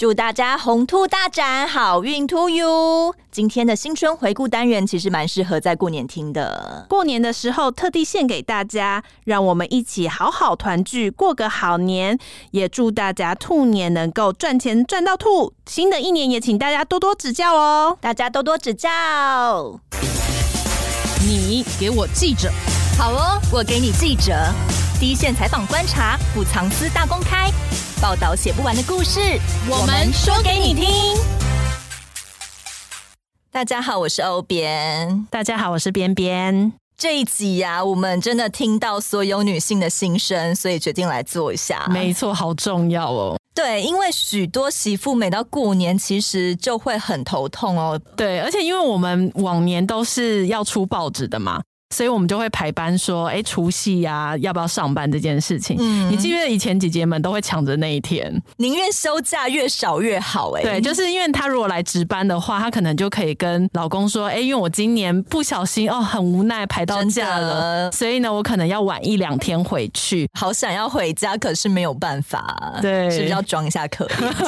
[0.00, 3.14] 祝大家红兔大展，好运 to you！
[3.30, 6.86] 今天的新春回顾单元其实蛮适合在过年听的。
[6.88, 12.18] 过年的时候特地献给大家，让我们一起好好团聚，过个好年。
[12.52, 15.52] 也祝大家兔年能够赚钱赚到兔。
[15.66, 18.88] 新的一年也请大家多多指教哦，大家多多指教。
[21.28, 22.50] 你给我记者，
[22.96, 24.32] 好哦，我给你记者。
[24.98, 27.50] 第一线采访观察，不藏私大公开，
[28.00, 29.20] 报道写不完的故事，
[29.68, 30.86] 我们说给你听。
[33.52, 35.26] 大家好，我是欧编。
[35.30, 36.72] 大家好，我是边边。
[36.96, 41.86] 这一集呀、啊，我们真的听到所有女性的心声，所以决定来做一下。
[41.90, 43.36] 没错，好重要哦。
[43.54, 48.00] 对，因为许多媳妇每到过年，其实就会很头痛哦。
[48.16, 51.60] 对，而且因为我们往年都是要出报纸的嘛。
[51.92, 55.76] 所以我们就会排班说，哎，除夕呀，要不要上班这件事情？
[55.80, 60.52] 嗯，你记不记得以前姐姐们都会抢着那一天，宁愿休假越少越好。
[60.52, 70.28] 哎，对，就是因为她如果来值班的话，她可能就可以跟老公说，哎，因为我今年不小心哦，很无奈排到假了，所以呢，我可能要晚一两天回去。
[70.38, 74.46] 好想要回家，可是没有办法，对，是不是要装一下可怜这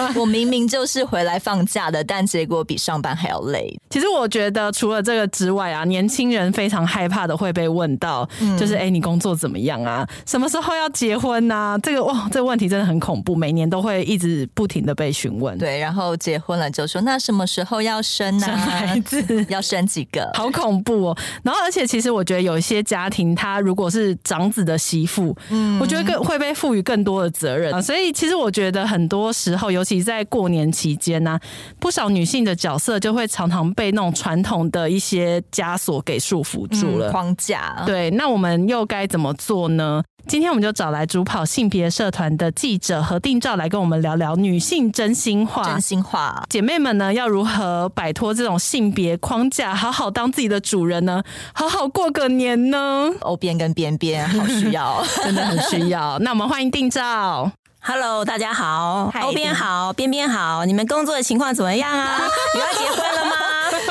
[0.00, 0.14] 样？
[0.16, 3.78] 我明明就是回来放假的，但结果比上班还要累。
[3.90, 6.37] 其实我觉得除了这个之外啊，年轻人。
[6.38, 10.06] 人非常害怕的会被问到，嗯、就是哎、欸，你工作怎么样啊？
[10.26, 11.76] 什么时候要结婚啊？
[11.78, 15.56] 这个哇，这个问题真的很恐怖，每年都会一直不停的被询问。
[15.58, 18.46] 对，然后结婚了就说，那什么时候要生啊？
[18.46, 20.30] 生孩子 要生几个？
[20.36, 21.18] 好恐怖哦！
[21.42, 27.80] 然后，而且其实我觉得有一些家庭，他如果是长子的媳妇，嗯，我觉得更会被赋予更多的责任啊。
[27.80, 31.40] 所以，其实我觉得很多时候，尤其在过年期间呢、啊，
[31.80, 36.18] 不少女性的角色就会常常被那种传统的一些枷锁给。
[36.28, 40.02] 束缚住了、嗯、框架，对，那我们又该怎么做呢？
[40.26, 45.64] 今天我们就找来主跑性别社团的记者何定照来跟我们聊聊女性真心话。
[45.64, 51.22] 真心话，姐妹们呢，要如何摆脱这种性别框架，好好当自己的主人呢？
[51.54, 53.08] 好好过个年呢？
[53.20, 56.18] 欧边跟边边好需要， 真的很需要。
[56.18, 57.50] 那我们欢迎定照。
[57.80, 62.20] Hello，大家好，欧边好，边边好，你们工作的情况怎么样啊？
[62.54, 63.32] 你要结婚了吗？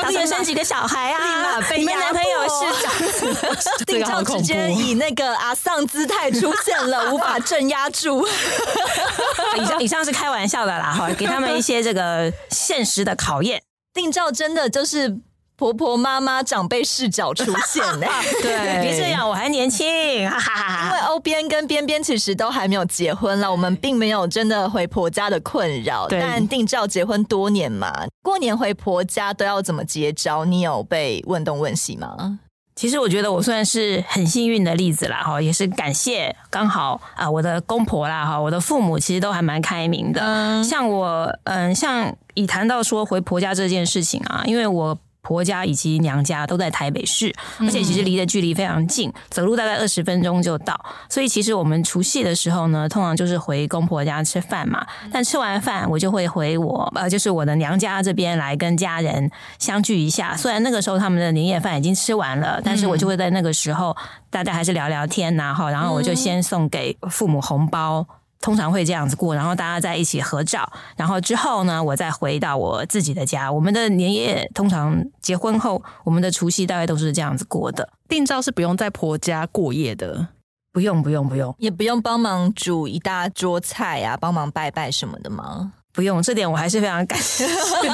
[0.08, 1.60] 打算生几个小孩啊？
[1.76, 8.26] 你们男朋友是长子， 定照直接以那个阿丧姿态出现了，无法镇压住。
[9.56, 13.62] 以上以上是开玩笑的啦，哈，给他们一些这个现实的考验。
[13.92, 15.18] 定照真的就是。
[15.58, 19.84] 婆婆妈妈长辈视角出现呢、欸， 对，别这样，我还年轻，
[20.30, 20.84] 哈哈哈。
[20.86, 26.06] 因为欧边跟边边其实都还没有结婚了，我们并没有真的回婆家的困扰。
[26.08, 27.92] 但定照结婚多年嘛，
[28.22, 30.44] 过年回婆家都要怎么接招？
[30.44, 32.38] 你有被问东问西吗？
[32.76, 40.20] 其实我觉得我算是很幸运的例子啦，哈，也是感谢刚好啊，我的公婆啦，哈，我的父母其实都还蛮开明的。
[40.20, 44.96] 嗯，像我，嗯，像以谈到说回婆家这件事情啊，因为我。
[45.22, 50.78] 婆家以及娘家都在台北市，而且其实离的距离非常近，走路大概二十分钟就到。
[51.08, 54.86] 所以其实我们除夕的时候呢，通常就是回公婆家吃饭嘛。
[55.12, 60.36] 但吃完饭，我就会回我呃，就是我的娘家这边来跟家人相聚一下。
[60.36, 63.96] 虽然那个时候他们的年夜饭已经吃完了，但是我就会在那个时候
[64.30, 65.70] 大家还是聊聊天呐，哈。
[65.70, 68.06] 然后我就先送给父母红包。
[68.40, 73.50] 通常会这样子过，然后大家在一起合照，然后之后呢，我再回到我自己的家。
[73.50, 77.88] 我们的年夜通常结婚后，我们的除夕大概都是这样子过的。
[78.08, 80.28] 定照是不用在婆家过夜的，
[80.72, 85.72] 不用不用不用，也不用帮忙煮一大桌菜啊，帮忙拜拜什么的吗？
[85.92, 87.44] 不用，这点我还是非常感谢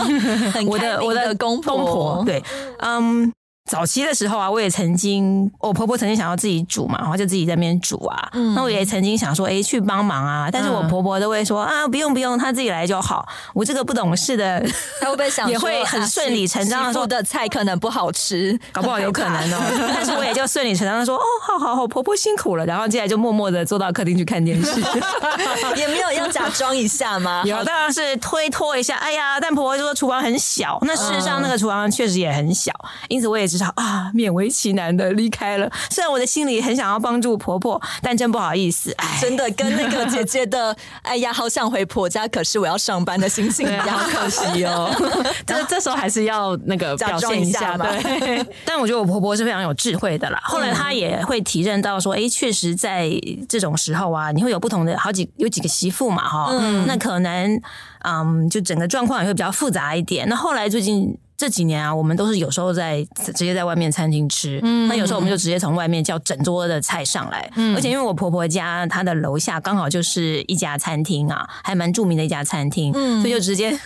[0.68, 1.76] 我的我的公婆。
[1.76, 2.42] 公婆对，
[2.78, 3.32] 嗯。
[3.70, 8.28] 早期的时候啊，我也曾经，我婆婆曾经想要自己煮嘛，然后就自己在那边煮啊。
[8.34, 10.50] 嗯，那我也曾经想说，哎，去帮忙啊。
[10.52, 13.26] 但是我婆婆都会说啊，不用不用，她自己来就好。
[13.54, 14.62] 我这个不懂事的，
[15.00, 19.58] 她会不会想也会很顺理成章的说的菜可能不好吃，搞不好有可能哦。
[19.94, 22.66] 但是我也就顺理成章的说，哦，好好好，婆婆辛苦了。
[22.66, 24.78] 然后接下来就默默的坐到客厅去看电视，
[25.76, 27.42] 也没有要假装一下吗？
[27.48, 28.96] 有，当然是推脱一下。
[28.96, 32.70] 哎呀，但婆婆就说厨房很小，那事实上那个厨房确实也很小，
[33.08, 33.48] 因此我也。
[33.54, 35.70] 至少啊，勉为其难的离开了。
[35.88, 44.90] 虽然我的心里很想要帮助婆婆，但真不好意思，哎，真的跟那个姐姐的“哎呀，好想回婆家，可是我要上班”的心情一样，好可惜哦。
[45.46, 47.86] 这这时候还是要那个表现一下嘛。
[48.02, 50.40] 对， 但我觉得我婆婆是非常有智慧的啦。
[50.42, 53.08] 后来她也会体认到说，哎，确实在
[53.48, 57.62] 这种时候啊，你会有不同的好几有几个媳妇嘛，哈，嗯，那可能。
[58.06, 60.28] 嗯，就整个状况也会比较复杂一点。
[60.28, 73.76] 那后来最近这几年啊，我们都是有时候在直接在外面餐厅吃，嗯，那有时候我们就直接从外面叫整桌的菜上来，嗯，而且因为我婆婆家她的楼下刚好就是一家餐厅啊，还蛮著名的一家餐厅，嗯，所以就直接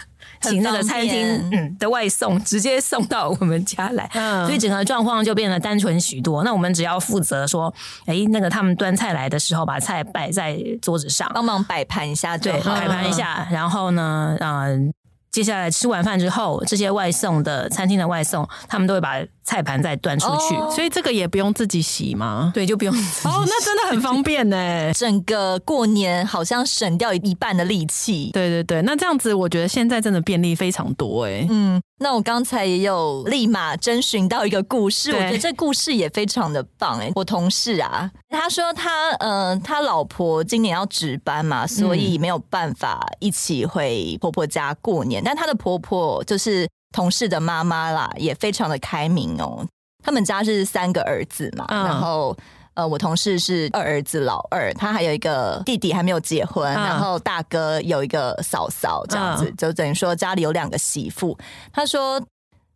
[0.42, 6.44] 请那个餐厅嗯的外送直接送到我们家来，嗯，所以整个状况就变得单纯许多。
[6.44, 7.72] 那我们只要负责说，
[8.04, 14.92] 哎，那个他们端菜来的时候，把菜摆在桌子上，帮忙摆盘一下，对，摆盘一下，然后呢，嗯。
[15.30, 19.14] 接下来吃完饭之后，这些外送的餐厅的外送，他们都会把
[19.48, 22.52] 菜盘再端出去，哦，所以这个也不用自己洗吗？
[22.54, 23.26] 对，就不用自己洗。
[23.26, 24.92] 哦，那真的很方便呢。
[24.92, 28.30] 整个过年好像省掉一半的力气。
[28.34, 31.46] 对对对，那这样子我觉得现在真的便利非常多哎。
[31.48, 37.10] 嗯，那我刚才也有立马征询到一个故事，我觉得这故事也非常的棒哎。
[37.14, 45.22] 我同事啊，他说他呃他老婆今年要值班嘛，所以没有办法一起回婆婆家过年。
[45.24, 49.66] 但他的婆婆就是同事的妈妈啦，也非常的开明哦。
[50.02, 52.34] 他们家是三个儿子嘛，嗯、然后
[52.74, 61.36] 呃，我同事是二儿子老二，他还有一个弟弟还没有结婚，嗯、然后大哥有一个嫂嫂，这样子、嗯、就等于说家里有两个媳妇。
[61.72, 62.22] 他说，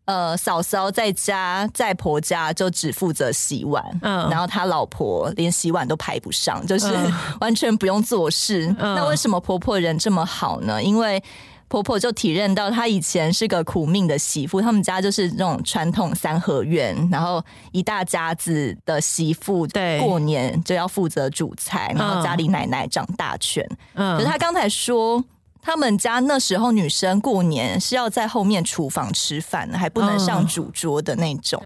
[0.05, 6.93] 呃，嫂嫂在家在婆家就只负责洗碗，嗯，然后他老婆连洗碗都排不上，就是
[7.41, 8.67] 完全不用做事。
[8.81, 10.83] 嗯、那为什么婆婆人这么好呢？
[10.83, 11.23] 因为
[11.73, 14.61] 婆婆就体认到，她以前是个苦命的媳妇。
[14.61, 23.67] 他们家就是那种传统三合院，然后一大家子的媳妇，对，过年就要负责煮菜，然后家里奶奶掌大权。
[23.95, 25.25] 嗯，可是她刚才说，
[25.63, 31.63] 他们家那时候女生过年是要在后面厨房吃饭，还不能上主桌的那种。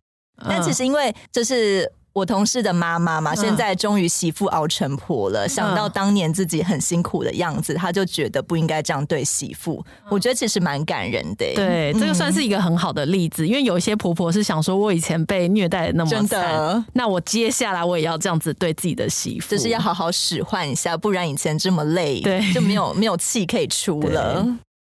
[0.48, 1.90] 但其实因为就是。
[2.16, 5.44] 我同事的妈妈嘛，现在终于媳妇熬成婆了。
[5.44, 9.84] 嗯、想到当年自己很辛苦的样子，她就觉得不应该这样对媳妇。
[10.08, 11.44] 我觉得其实蛮感人的。
[11.54, 13.44] 对，这个算是一个很好的例子。
[13.44, 24.42] 嗯、因为有一些婆婆是想说，我以前被虐待的那么惨，那我接下来我也要这样子对自己的媳妇，就是要好好使唤一下，不然以前这么累，对，就没有没有气可以出了。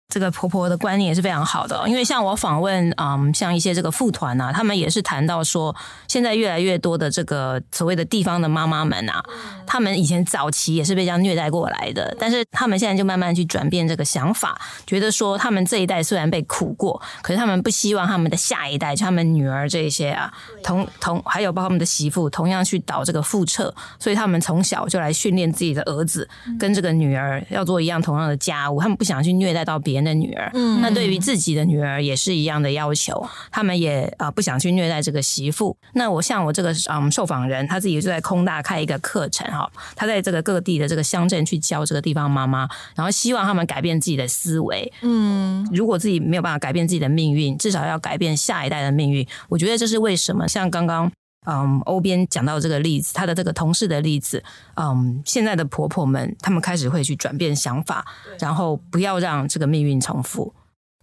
[0.09, 5.75] 这个婆婆的观念也是非常好的，因为像我访问，嗯，像一些这个妇团啊，他们也是谈到说，
[6.07, 9.23] 现在越来越多的这个所谓的地方的妈妈们啊，
[9.67, 20.33] 他们以前早期也是被这样虐待过来的，但是他们现在就慢慢去转变这个想法，觉得说他们这一代虽然被苦过，可是他们不希望他们的下一代，就他们女儿这一些啊，
[20.63, 26.27] 同同还有包括他们的媳妇，同样去倒这个覆辙，所以他们从小就来训练自己的儿子
[26.57, 29.98] 跟这个女儿要做一样同样的家务，他们不想去虐待到别人。
[30.03, 35.75] 的女儿，嗯，那对于自己的女儿也是一样的要求，他们也啊、呃、不想去虐待这个媳妇。
[35.93, 44.91] 那我像我这个嗯受访人，他自己就在空大开一个课程哈，他在这个各地的这个乡镇去教这个地方妈妈，然后希望他们改变自己的思维。
[45.01, 49.25] 嗯，如果自己没有办法改变自己的命运，至少要改变下一代的命运。
[49.49, 51.11] 我觉得这是为什么，像刚刚。
[51.45, 54.43] 嗯，欧边讲到这个例子，他的这个同事的例子，
[54.75, 58.05] 嗯，现在的婆婆们，他们开始会去转变想法，
[58.39, 60.53] 然后不要让这个命运重复。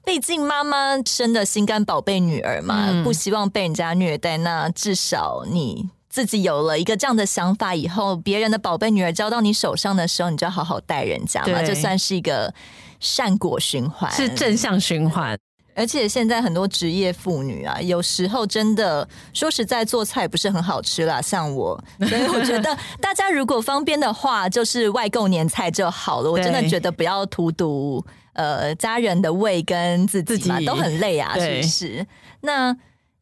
[0.05, 4.37] 毕竟妈妈生的心肝宝贝女儿嘛，嗯、不希望被人家虐待。
[4.37, 12.55] 那至少你自己有了一个这样的想法以后，别人的宝贝女儿交到你手上的时候，你就要好好待人家嘛，这算是一个
[13.01, 15.37] 善果循环，是正向循环。
[15.77, 21.79] 而且现在很多职业妇女啊，有时候真的说实在做菜不是很好吃啦，像我，
[22.09, 26.33] 所以我觉得大家如果方便的话，就是外购年菜就好了。
[26.33, 28.03] 我真的觉得不要荼毒
[28.33, 32.07] 呃家人的胃跟自己嘛，都很累啊，是不是？
[32.41, 32.75] 那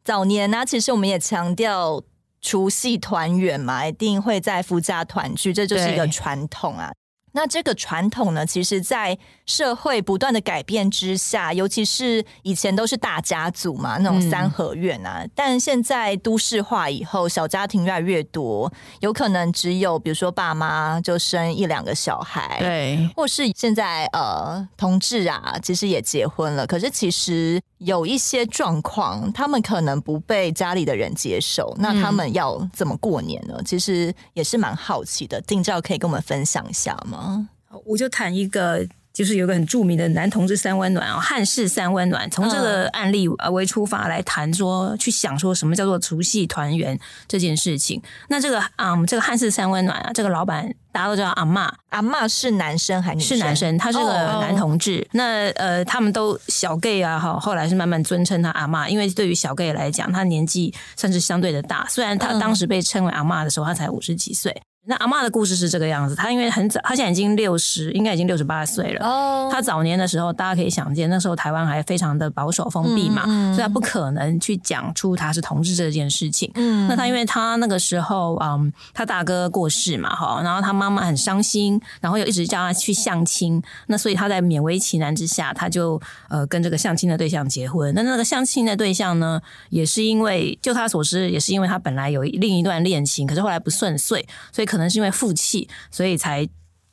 [0.05, 2.01] 早年呢、啊，其实我们也强调
[2.39, 6.93] 除夕团圆嘛，一定会在夫家团聚，这就是一个传统啊。
[7.35, 33.55] 那这个传统呢，其实，在社会不断的改变之下，尤其是以前都是大家族嘛，那种三合院啊，嗯、但现在都市化以后，小家庭越来越多，有可能只有比如说爸妈就生一两个小孩，对，或是现在呃同志啊，其实也结婚了，可是其实有一些状况，他们可能不被家里的人接受，那他们要怎么过年呢？
[33.57, 37.23] 嗯、其实也是蛮好奇的，定照可以跟我们分享一下吗？
[37.85, 48.01] 我就谈一个，就是有个很著名的男同志三温暖啊，汉式三温暖，从这个案例呃为出发来谈说，去想说什么叫做除夕团圆这件事情。
[48.29, 53.77] 那这个啊，嗯，这个汉式三温暖啊，这个老板大家都知道阿嬷，阿嬷是男生还是是男生？
[53.77, 54.99] 他是个男同志。
[54.99, 55.07] Oh.
[55.11, 64.61] 那呃，他们都小 gay 啊，哈，后来是慢慢尊称他阿嬷，因为对于小 gay 来讲，他年纪算是相对的大，虽然他当时被称为阿嬷的时候，他才五十几岁。
[64.87, 69.05] 那阿嬷的故事是这个样子，她因为很早，她现在已经六十，应该已经六十八岁了。
[69.05, 76.51] 哦，她早年的时候，大家可以想见，那时候台湾还非常的保守封闭嘛，嗯嗯、所以她不可能去讲出她是同志这件事情。
[76.53, 85.99] 嗯，那她因为她那个时候，嗯，她大哥过世嘛，哈，然后她妈妈很伤心，然后又一直叫她去相亲，那所以她在勉为其难之下，她就
[86.29, 87.91] 呃跟这个相亲的对象结婚。
[87.95, 96.45] 那那个相亲的对象呢，也是因为就她所知，也是因为她本来有另一段恋情，可是后来不顺遂，所以可能是因为负气，所以才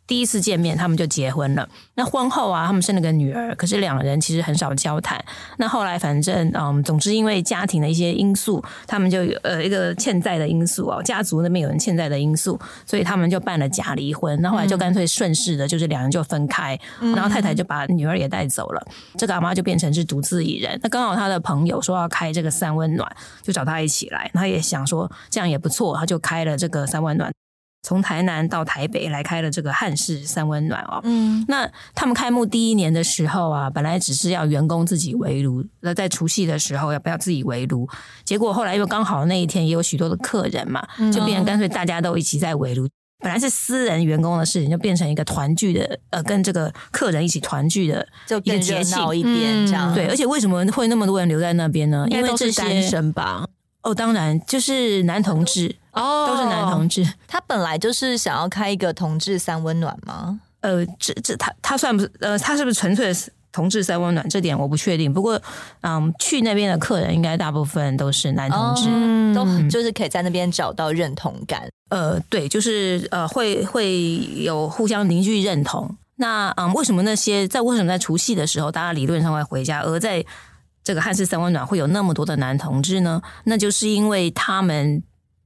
[0.07, 1.67] 第一次见面，他们就结婚了。
[1.95, 5.25] 那婚后啊，他们生了个女儿，可是两人其实很少交谈。
[5.57, 14.39] 那后来反正嗯，总之因为家庭的一些因素，他们就有呃一个欠债的因素哦，家族那边有人欠债的因素，所以他们就办了假离婚。
[14.43, 18.87] 那后来就干脆顺势的，就是两人就分开，然后太太就把女儿也带走了，
[19.17, 20.79] 这个阿妈就变成是独自一人。
[20.83, 23.11] 那刚好他的朋友说要开这个三温暖，
[23.41, 24.31] 就找他一起来。
[24.35, 27.33] 他也想说这样也不错，他就开了这个三温暖。
[27.83, 37.89] 从台南到台北来开了这个汉式三温暖哦，嗯，那他们开幕第一年的时候啊，本来只是要员工自己围炉，那在除夕的时候要不要自己围炉？
[38.25, 42.89] 结果后来因为刚好那一天也有许多的客人嘛，就变成干脆大家都一起在围炉。
[43.19, 48.07] 本来是私人员工的事情，就变成一个团聚的，呃，跟这个客人一起团聚的
[48.45, 49.93] 一个节庆一边这样。
[49.95, 52.07] 对，而且为什么会那么多人留在那边呢？
[52.11, 53.47] 因为这些单身吧。
[53.83, 57.07] 哦，当然就是男同志哦，都是男同志。
[57.27, 60.41] 他本来就是想要开一个同志三温暖吗？
[60.61, 64.27] 呃，这这他他算不是呃，他是不是纯粹的同志三温暖？
[64.29, 65.13] 这点我不确定。
[65.13, 65.41] 不过，
[65.83, 71.69] 嗯，去那边的客人应该大部分都是男同志，哦、都就是可以在那边找到认同感。
[71.91, 75.95] 呃，对，就是呃，会会有互相凝聚认同。
[76.17, 80.25] 那嗯，为什么那些在为什么在除夕的时候，大家理论上会回家，而在
[80.85, 83.21] 这个汉式三温暖会有那么多的男同志呢？
[83.45, 85.03] 那就是因为他们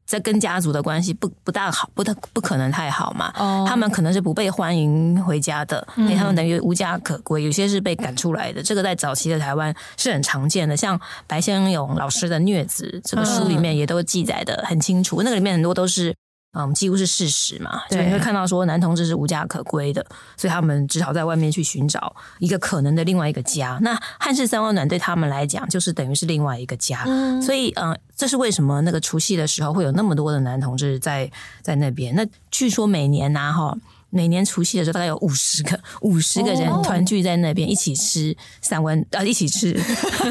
[0.06, 3.30] 在跟家族的关系不不大好，不太不可能太好嘛。
[3.36, 3.68] Oh.
[3.68, 7.42] 他们可能是不被欢迎回家的，他们等于无家可归。
[7.42, 10.76] 有些是被赶出来的，这个在早期的台湾是很常见的。
[10.76, 16.14] 像白先勇老师的《虐子》这个书里面也都记载的很清楚，那个里面很多都是。
[16.56, 20.04] 嗯，几乎是事实嘛，所以你会看到说男同志是无家可归的，
[20.36, 23.78] 所以他们只好在外面去寻找一个可能的另外一个家。
[23.82, 27.04] 那汉室三温暖对他们来讲，就是等于是另外一个家。
[27.06, 32.14] 嗯，所以嗯，这是为什么那个除夕的时候会有那么多的男同志在在那边？
[32.14, 33.76] 那据说每年呐，哈。
[34.10, 39.68] 每年除夕的时候，大概有五十个 五十个人团聚在那边，一起吃三温啊，一起吃，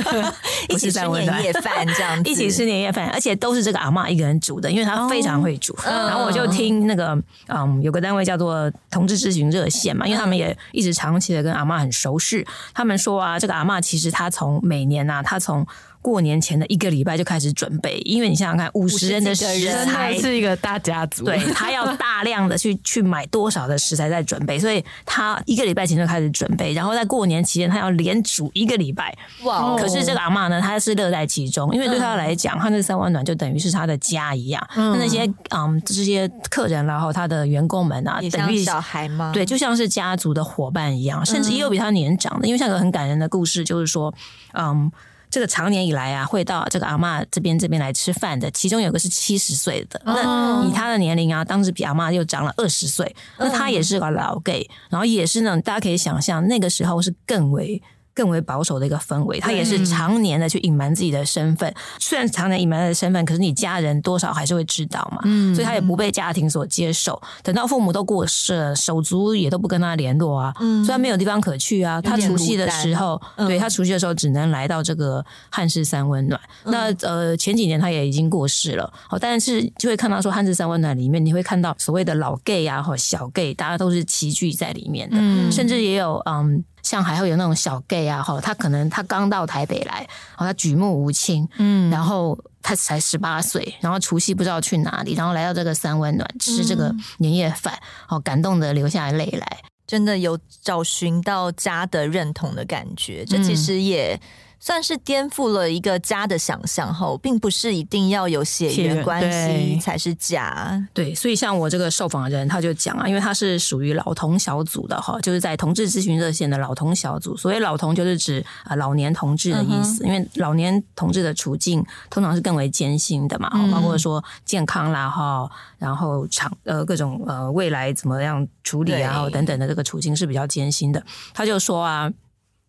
[0.69, 5.73] 一起吃年夜饭这样子， 一起吃年夜饭，而且都是这个阿嬷一个人煮的，因为她非常会煮。
[5.83, 5.85] Oh.
[5.85, 7.17] 然后我就听那个
[7.47, 15.65] 嗯，有个单位叫做同志咨询热线嘛，因为他们也一直长期的跟阿嬷很熟识，他们说啊，这个阿嬷其实她从每年啊，她从
[16.05, 19.43] 过年前的一个礼拜就开始准备，因为你想想看，五十人的食
[19.85, 29.17] 材是一个大家族，对，他要大量的去去买多少的食材在准备，所以他一个礼拜前就开始准备，然后在过年期间他要连煮一个礼拜。
[29.45, 29.75] 哇！
[29.75, 34.63] 可是这个阿嬷呢，她是乐在其中，因为对她来讲，汉式三温暖就等于是她的家一样。
[34.75, 39.31] 嗯，那些嗯这些客人然后他的员工们啊，等于小孩吗？
[39.33, 44.13] 对，就像是家族的伙伴一样，甚至也有比他年长的，因为像个很感人的故事，就是说，
[44.53, 44.91] 嗯。
[45.35, 57.83] 这个常年以来啊，会到这个阿嬷这边这边来吃饭的，其中有个是七十岁的，那以他的年龄啊，当时比阿嬷又长了二十岁，那他也是个老 gay，然后也是那种大家可以想象，那个时候是更为。
[58.15, 61.69] 更为保守的一个氛围，他也是常年的去隐瞒自己的身份。
[61.69, 65.19] 嗯、虽然常年隐瞒他的身份，可是你家人多少还是会知道嘛。
[65.25, 67.21] 嗯，所以他也不被家庭所接受。
[67.43, 70.53] 等到父母都过世了，手足也都不跟他联络啊。
[70.61, 72.01] 嗯，虽然没有地方可去啊。
[72.01, 76.39] 他除夕的时候，嗯、对他除夕的时候只能来到这个汉室三温暖。
[76.63, 78.91] 嗯、那呃前几年他也已经过世了。
[79.09, 85.17] 好，但是就会看到说汉室三温暖里面，你会看到所谓的老 gay 啊或小 gay，大家都是齐聚在里面的。
[85.19, 86.63] 嗯，甚至也有嗯。
[86.85, 97.73] 像还会有那种小 gay 啊，哈，他可能他刚到台北来，他举目无亲，嗯，然后他才十八岁，然后除夕不知道去哪里，然后来到这个三温暖吃这个年夜饭，
[98.05, 104.17] 好、嗯、感动的流下泪来，真的有找寻到家的认同的感觉，这其实也。
[104.59, 110.83] 算是颠覆了一个家的想象后，并不是一定要有血缘关系才是家。
[110.93, 117.37] 对，所以像我这个受访的人，他就讲啊，因为他是属于老同小组的哈，就是在同志咨询热线的老同小组。
[117.37, 120.03] 所谓老同，就是指啊老年同志的意思。
[120.03, 131.03] 嗯、因为老年同志的处境通常是更为艰辛的嘛，嗯、包括说健康啦哈，然后长呃各种呃未来怎么样处理啊，等等的这个处境是比较艰辛的。
[131.33, 132.11] 他就说啊。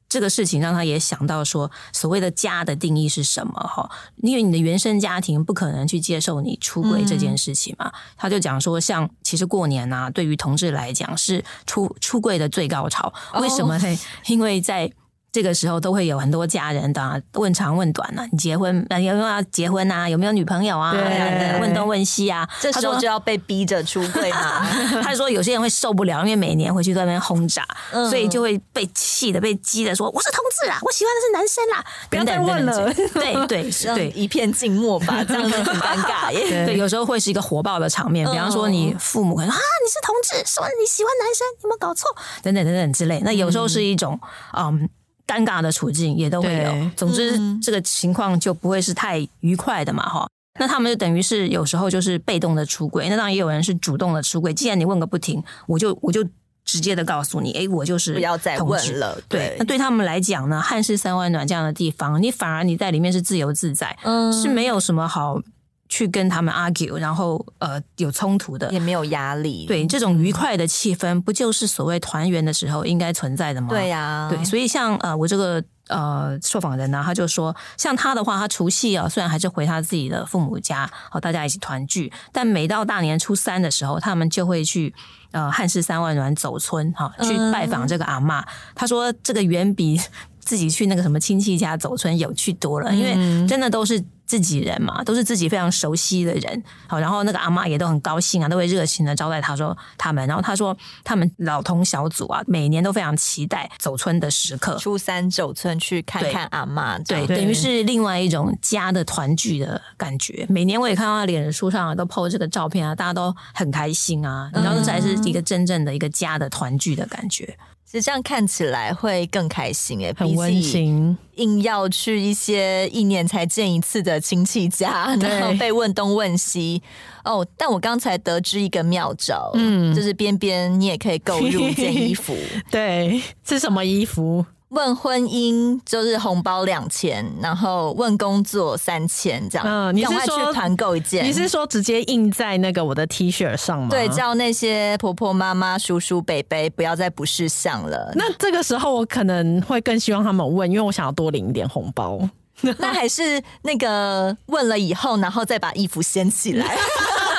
[0.09, 3.53] 这个事情让他也想到说，所谓的家的定义是什么？
[3.55, 3.91] 哈，
[4.23, 7.89] 因为你的原生家庭不可能去接受你出轨这件事情嘛。
[7.89, 13.13] 嗯、他就讲说，像其实过年啊，对于同志来讲是出出柜的最高潮。
[13.41, 13.95] 为什么呢？
[13.95, 14.91] 哦、因为在
[15.37, 20.09] 这个时候都会有很多家人的问长问短呢、啊，你结婚有没有要结婚啊？
[20.09, 20.93] 有没有女朋友啊？
[20.93, 22.49] 对问东问西啊。
[22.59, 24.67] 这时候就要被逼着出柜嘛。
[25.05, 27.63] 他说有些人会受不了，因为每年回去都在那边轰炸，
[27.93, 32.91] 嗯、所以就会被气的、被激的说：“我是同志啊，我喜欢的是男生啦。”不要再问了。
[33.13, 36.49] 对对对， 一片静默吧，这样子很尴尬耶。
[36.49, 38.27] 对，对，有时候会是一个火爆的场面。
[38.31, 42.09] 比方说，你父母可能啊，你是同志，说你喜欢男生，有没有搞错？
[42.43, 43.21] 等等等等之类。
[43.23, 44.19] 那有时候是一种
[44.57, 44.89] 嗯。
[45.27, 50.29] 尴尬的处境也都会有，总之、嗯、这个情况就不会是太愉快的嘛，哈。
[50.59, 54.55] 那他们就等于是有时候就是被动的出轨，那当然也有人是主动的出轨。
[54.55, 56.25] 既然你问个不停，我就我就
[56.65, 59.21] 直接的告诉你，哎，我就是不要再问了。
[59.29, 65.41] 对，对那对他们来讲呢，汉室三温暖这样的地方，你反而你在里面是自由自在，嗯，是没有什么好。
[65.89, 69.67] 去跟他们 argue，然后呃有冲突的，也没有压力。
[69.67, 73.69] 对，这种愉快的气氛，不就是所谓团圆的时候应该存在的吗？
[73.69, 84.93] 对呀、啊，对，所以像呃我这个呃受访人呢，他就说，像他的话，他除夕啊虽然还是回他自己的父母家，好大家一起团聚，但每到大年初三的时候，他们就会去
[85.31, 88.43] 呃汉室三万暖走村哈，去拜访这个阿嬷。
[88.43, 90.01] 嗯、他说这个远比
[90.41, 94.03] 自己去那个什么亲戚家走村有趣多了，因为真的都是。
[94.27, 110.45] 自己人嘛，都是自己非常熟悉的人，好，然后那个阿妈也都很高兴啊，都会热情的招待他说他们，然后他说他们老同小组啊，每年都非常期待走村的时刻，初三走村去看看阿妈，对，等于是另外一种家的团聚的感觉。
[110.49, 117.57] 每年我也看到他脸书上啊都 po 这个照片啊，大家都很开心啊，然后这才是一个真正的一个家的团聚的感觉。
[117.89, 121.17] 其实这样看起来会更开心诶，很温馨。
[121.37, 126.83] 硬要去一些一年才见一次的亲戚家，然后被问东问西。
[127.23, 132.37] 哦，但我刚才得知一个妙招，嗯，就是边边你也可以购入一件衣服。
[132.71, 134.45] 对，是什么衣服？
[134.71, 139.67] 问婚姻就是红包两千，然后问工作三千，这样。
[139.67, 141.25] 嗯，你是说团购一件？
[141.25, 143.89] 你是说直接印在那个我的 T 恤上吗？
[143.91, 148.13] 对，叫那些婆婆妈妈、叔叔伯伯不要再不识相了。
[148.17, 152.19] 那这个时候我可能会更希望他们问，因为我想要多领一点红包。
[152.79, 156.77] 那还是那个问了以后，然后再把衣服掀起来。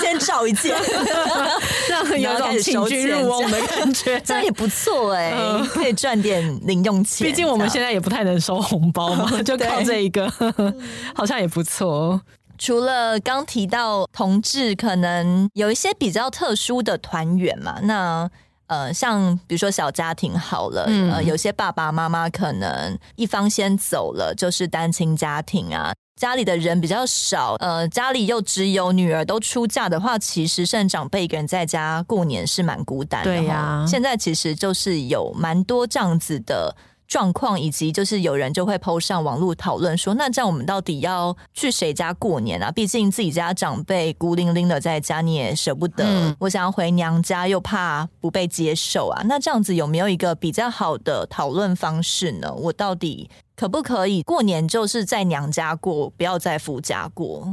[0.00, 0.76] 先照一件，
[1.88, 5.32] 让有种请君入瓮的感觉， 这样也不错哎，
[5.72, 7.26] 可以赚点零用钱。
[7.26, 10.30] 毕竟我们现在也不太能收红包嘛， 就靠这一个，
[11.14, 12.20] 好像也不错。
[12.58, 18.28] 除了刚提到同志，可能有一些比较特殊的团圆嘛，那
[18.66, 25.94] 呃，像比如说小家庭好了，呃，有些爸爸妈妈可能一方先走了，就是单亲家庭啊。
[26.18, 33.30] 家里的人比较少，呃，家里又只有女儿都出嫁的话，其实剩长辈一个人在家过年是蛮孤单的。
[33.30, 36.74] 对呀、啊，现在其实就是有蛮多这样子的
[37.06, 42.68] 状况，以及就是有人就会 PO 上网络讨论说，那这样我们到底要去谁家过年啊？
[42.72, 46.04] 毕竟自己家长辈孤零零的在家，你也舍不得。
[46.04, 49.22] 嗯、我想要回娘家，又怕不被接受啊。
[49.26, 52.52] 那这样子有没有一个比较好的讨论方式呢？
[52.52, 53.30] 我到底？
[53.58, 57.44] 可不可以过年就是在娘家过，不要在夫家过？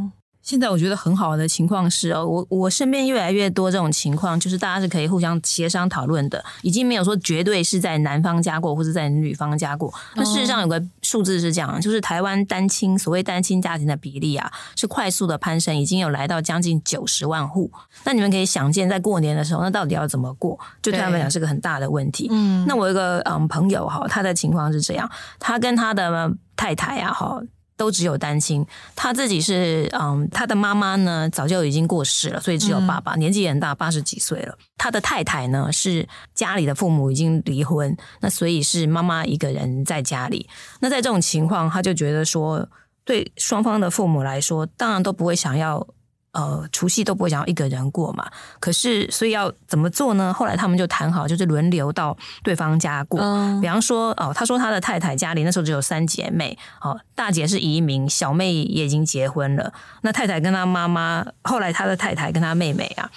[0.45, 9.91] 现在我觉得很好的情况是哦，我我身边越来越多这种情况，就是大家是可以互相协商讨论的，已经没有说绝对是在男方家过或者在女方家过。
[10.13, 17.71] 那事实上有个数字是这样，就是台湾单亲所谓单亲家庭的比例啊，是快速的攀升，已经有来到将近九十万户。
[18.03, 20.60] 那你们可以想见，在过年的时候，那到底要怎么过？
[20.84, 22.27] 就对他们来讲是个很大的问题。
[22.29, 27.41] 嗯，那我有一个嗯朋友哈，他的情况是这样，他跟他的太太啊哈。
[27.77, 34.57] 都只有单亲，他自己是嗯，他的妈妈呢早就已经过世了，所以只有爸爸，嗯、年纪也很大，八十几岁了。
[34.77, 40.47] 他的太太呢是家里的父母已经离婚，那所以是妈妈一个人在家里。
[40.79, 42.67] 那在这种情况，他就觉得说，
[43.03, 45.88] 对双方的父母来说，当然都不会想要。
[46.36, 50.34] 呃，除夕都不会想要一个人过嘛，可是所以要怎么做呢？
[50.34, 53.21] 后来他们就谈好，就是轮流到对方家过。
[53.21, 59.71] 嗯、比方说，哦，他说他的太太家里那时候只有三姐妹，哦，大姐是移民，小妹也已经结婚了。
[60.02, 63.10] 那太太跟他妈妈，后来他的太太跟他妹妹啊，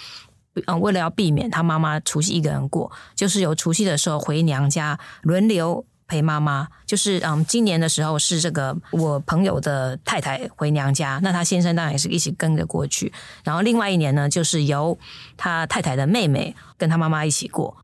[0.67, 5.85] 嗯，为了要避免他妈妈除夕一个人过，就是有除夕的时候回娘家轮流。
[6.09, 13.13] 陪妈妈，就是嗯，今年的时候是这个我朋友的太太回娘家，那他先生当然也是一起跟着过去。
[13.43, 14.97] 然后另外一年呢，就是由
[15.37, 17.77] 他太太的妹妹跟他妈妈一起过。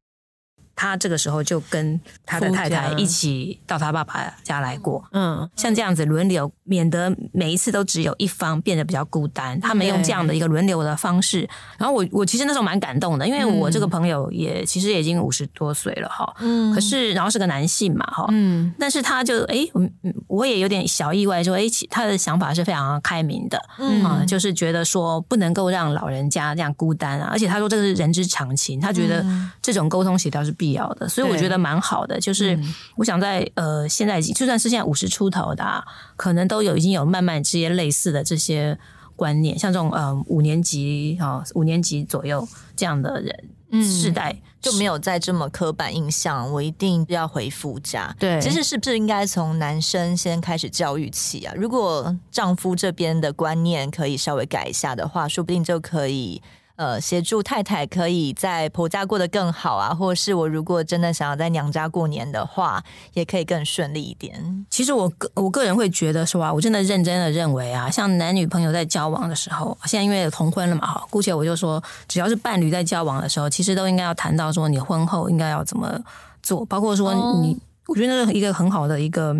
[0.75, 5.03] 他这个时候就跟他的太太一起到他爸爸家来过。
[5.13, 9.57] 嗯，像这样子轮流，免得每一次都只有一方变得比较孤单。
[9.61, 11.47] 他们用这样的一个轮流的方式。
[11.77, 16.35] 然后我我其实那时候蛮感动的，因为我这个朋友也其实也已经五十多岁了哈。
[16.39, 16.73] 嗯。
[16.73, 18.25] 可是然后是个男性嘛哈。
[18.31, 18.73] 嗯。
[18.77, 19.89] 但是他就哎，我
[20.27, 23.57] 我也有点小意外，说哎，他的想法是非常开明的。
[23.79, 24.03] 嗯。
[24.03, 29.25] 啊，就是觉得说不能够让老人家这样孤单啊，而且他说这个是人之常情，他觉得
[29.61, 30.64] 这种沟通协调是必。
[30.65, 32.19] 必要的，所以我觉得蛮好的。
[32.19, 32.59] 就是
[32.95, 38.75] 我想在呃，现在已经就算是现在五十出头的，啊，可能都有已经有慢慢这些类似的这些
[39.15, 48.15] 观念，像这种呃五年级啊，五年级左右这样的人，嗯，世代就没有再这么刻板印象，我一定要回夫家。
[48.17, 51.53] 对，其实是不是应该从男生先开始教育起啊？
[51.55, 56.41] 如果丈夫这边的观念可以稍微改一下的话，说不定就可以。
[56.75, 62.83] 呃，协助太太可以在婆家过得更好啊，或者是我如果真的想要在娘家过年的话，
[63.13, 64.65] 也可以更顺利一点。
[64.69, 75.97] 其实我个我个人会觉得说啊，我真的认真的认为啊，像男女朋友在交往的时候，现在因为同婚了嘛，哈，姑且我就说，只要是伴侣在交往的时候，其实都应该要谈到说你婚后应该要怎么
[76.43, 77.57] 做，包括说你，哦、
[77.87, 79.33] 我觉得那是一个很好的一个。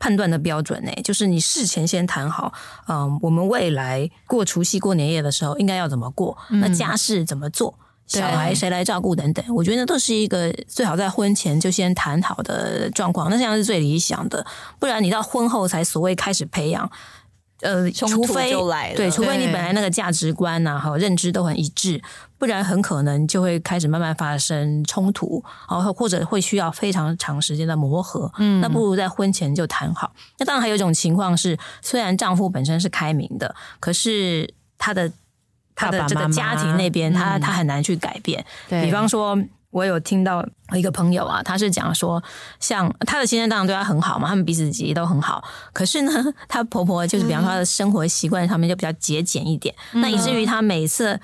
[0.00, 2.52] 判断的标准呢，就是你事前先谈好，
[2.88, 14.44] 嗯，我们未来过除夕、过年夜的时候应该要怎么过，嗯、那家事怎么做，小孩谁来照顾等等，我觉得那都是一个最好在婚前就先谈好的状况，那这样是最理想的，
[14.80, 16.90] 不然你到婚后才所谓开始培养。
[17.62, 18.54] 呃，除非
[18.96, 22.00] 对，除非你本来那个价值观呐、啊、和认知都很一致，
[22.38, 28.32] 不然很可能就会开始慢慢发生冲突，然后或者会需要非常长时间的磨合。
[28.38, 30.12] 嗯，那不如在婚前就谈好。
[30.38, 35.12] 那当然还有一种情况是，虽然丈夫本身是开明的，可是他的
[35.74, 38.44] 他的这个家庭那边，他他很难去改变。
[38.68, 39.38] 对，比方说。
[39.70, 42.22] 我有听到一个朋友啊，他是讲说，
[42.58, 45.42] 像他的先生当然对他很好嘛，他们彼此也都很好。
[45.72, 46.12] 可是呢，
[46.48, 51.20] 他婆婆就是比方说他的生活习惯上面就比较节俭一点，嗯、那以至于他每次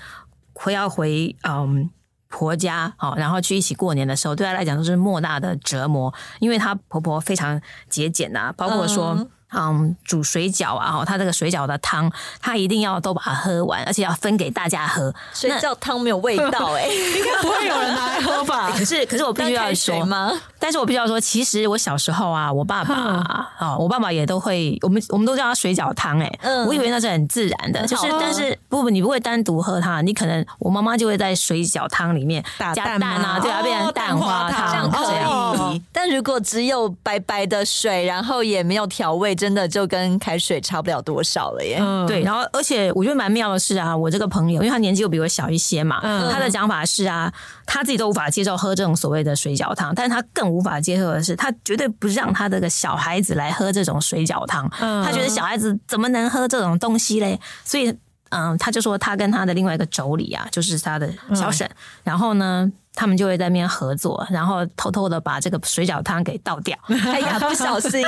[0.52, 1.90] 回要回嗯
[2.28, 9.14] 婆家哦，然后去一起过年的时候，对他来讲都是莫大的折磨，因为他婆婆非常节俭呐、啊，包括说。
[9.18, 15.14] 嗯嗯，煮水饺啊，他这个水饺的汤，他一定要都把它喝完，而且要分给大家喝。
[15.32, 18.70] 水饺汤没有味道哎、 欸，应该不会有人拿来喝吧？
[18.76, 20.32] 可是，可是我必须要说吗？
[20.58, 32.42] 但是我必须要说，其实我小时候啊，我爸爸啊，哦、我爸爸也都会，我们我们都叫他水饺汤哎，嗯，我以为那是很自然的，就是，但是不不，你不会单独喝它，你可能我妈妈就会在水饺汤里面
[32.74, 35.16] 加蛋啊，对啊，变成蛋花汤，这样可以。
[35.24, 41.78] 哦、但如果只有白白的水，然后也没有调味，真的就跟开水差不了多少了耶。
[41.80, 47.32] 嗯、对，然后而且我觉得蛮妙的是啊，我这个朋友，因为他年纪又比我小一些嘛，嗯、他的讲法是啊，
[47.66, 54.68] 他自己都无法接受喝这种所谓的水饺汤，但是他更无法接受的是，他绝对不让他这个小孩子来喝这种水饺汤。
[54.80, 57.38] 嗯、他觉得小孩子怎么能喝这种东西嘞？
[57.64, 57.94] 所以，
[58.30, 62.72] 嗯，他就说他跟他的另外一个妯娌啊，就是他的小婶，嗯、然后呢。
[62.96, 66.76] 他们就会在那边合作，然后偷偷的把这个水饺汤给倒掉。
[66.88, 68.02] 哎呀，不小心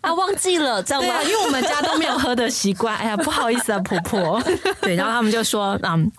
[0.00, 1.22] 啊，忘记了，这样吗？
[1.22, 2.94] 因为我们家都没有喝的习惯。
[2.98, 4.42] 哎呀，不好意思啊，婆婆。
[4.82, 6.10] 对，然后他们就说，嗯，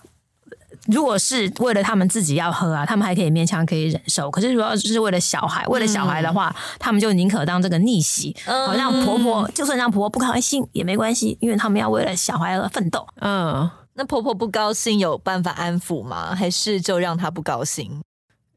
[0.88, 4.32] 如果是为了他们自己要喝啊，他们还可以勉强可以忍受。
[4.32, 13.06] 可是如果是为了小孩，为了小孩的话，嗯、他们就宁可当这个逆袭，好让婆婆，就算让婆婆不开心也没关系，因为他们要为了小孩而奋斗。
[13.20, 13.70] 嗯。
[13.98, 16.36] 那婆婆不高兴有办法安抚吗？
[16.36, 18.02] 还是就让她不高兴？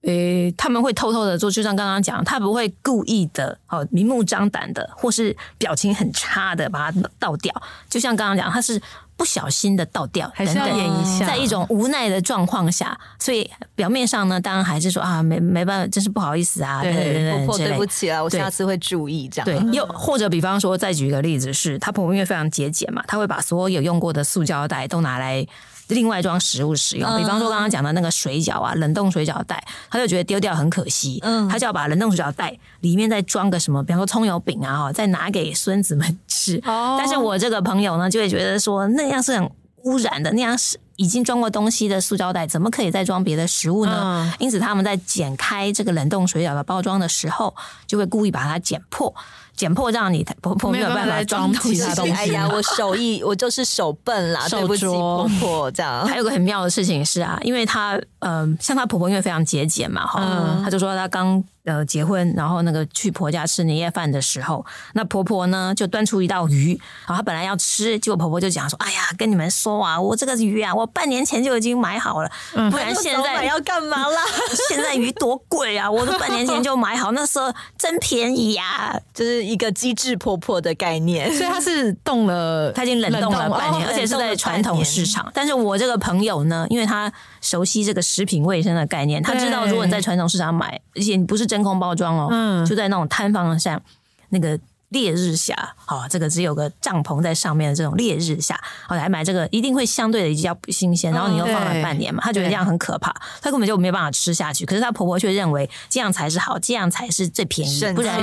[0.03, 7.53] 诶、欸，他们会偷偷的做，就像刚刚讲，他不会故意的，好，明目张胆的，或是表情很差的把它倒掉。
[7.89, 8.81] 就像刚刚讲，他是
[9.19, 19.45] 不小心的倒掉，还是要演一下，在一种无奈的状况下，所以表面上呢，当然还是说啊，没没办法，真是不好意思啊，对对对，婆婆对不起啊，我下次会注意这样。
[19.45, 25.45] 对，又或者比方说，再举一个例子是，他婆婆因为非常节俭嘛，他会把所有用过的塑胶袋都拿来。
[25.89, 36.61] 另外装食物使用，比方说刚刚讲的那个水饺啊，冷冻水饺袋，他就觉得丢掉很可惜，嗯，他就要把冷冻水饺袋里面再装个什么，比方说葱油饼啊，再拿给孙子们吃。
[36.65, 39.51] 哦，但是我这个朋友呢，就会觉得说那样是很
[39.85, 44.35] 污染的，那样是已经装过东西的塑胶袋，怎么可以再装别的食物呢？
[44.39, 47.55] 因此他们在剪开这个冷冻水饺的包装的时候，
[47.87, 49.15] 就会故意把它剪破。
[49.59, 52.13] 剪破这样你婆婆没有办法装其他东西。
[52.13, 56.07] 哎呀，我手艺我就是手笨啦，手对不起婆婆这样。
[56.07, 60.21] 还有个很妙的事情是啊，因为她嗯、呃，像她婆婆因为非常节俭嘛哈，
[60.63, 66.71] 她、嗯、就说她刚呃，结婚，然后那个去婆家吃年夜饭的时候，那婆婆呢就端出一道鱼，
[67.07, 74.23] 然后她本来要吃，结果婆婆就讲说：“哎呀，跟你们说啊，我这个鱼啊，我半年前就已经买好了，嗯、不然现在 要干嘛啦？
[74.71, 81.31] 现在鱼多贵啊，我都半年前就买好，那时候真便宜呀、啊，就是一个机智婆婆的概念。
[81.37, 85.31] 所以她是冻了， 她已经冷冻了半年，而且是在传统市场。
[85.35, 91.58] 但是我这个朋友呢，因为他熟悉这个食品卫生的概念，他知道如果你在传统市场买，而且你不是真。
[91.59, 93.83] 真空包装哦，嗯，就在那种摊方上，
[94.29, 94.57] 那个
[94.91, 104.65] 烈日下，好，这个只有个帐篷在上面的这种烈日下，好来买这个，一定会相对的比较不新鲜，然后你又放了半年嘛，他觉得这样很可怕，她根本就没有办法吃下去。
[104.65, 108.21] 可是她婆婆却认为这样才是好，这样才是最便宜，不然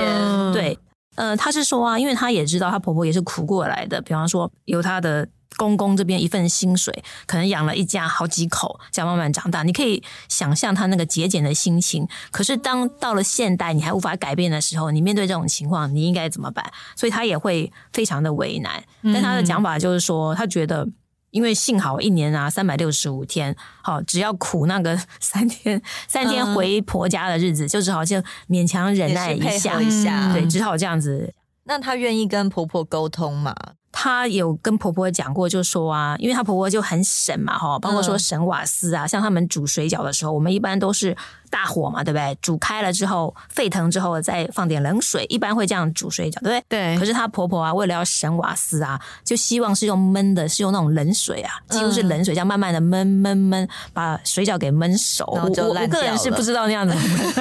[0.54, 0.78] 对，
[1.16, 5.28] 呃，她是说啊，因为她也知道她婆婆也是苦过来的，比方说有她的。
[5.56, 9.62] 公公这边一份薪水，可能养了一家好几口，这样慢慢长大。
[9.62, 12.06] 你可以想象他那个节俭的心情。
[12.30, 16.64] 可是当到了现代，你还无法改变的时候，你面对这种情况，你应该怎么办？
[16.94, 18.82] 所以他也会非常的为难。
[19.02, 20.86] 但他的讲法就是说，他觉得，
[21.30, 31.34] 因为幸好一年啊三百六十五天，好，只要苦那个 三天，三天回婆家的日子，就只好就勉强忍耐一下，一下，对，只好这样子。
[31.64, 33.54] 那他愿意跟婆婆沟通吗？
[33.98, 41.16] 她有跟婆婆讲过，就说啊，因为她婆婆就很省嘛，哈，包括说省瓦斯啊，像他们煮水饺的时候，我们一般都是。
[41.50, 42.36] 大火嘛，对不对？
[42.40, 46.64] 煮开了之后，沸腾之后再放点冷水，一般会这样煮水饺，对不对？
[46.68, 46.98] 对。
[46.98, 55.24] 可是她婆婆啊，为了要省瓦斯啊，就希望是用焖的，是用那种冷水啊，几乎是冷水，这样慢慢的焖焖焖，把水饺给焖熟。
[55.26, 56.94] 我我个人是不知道那样子，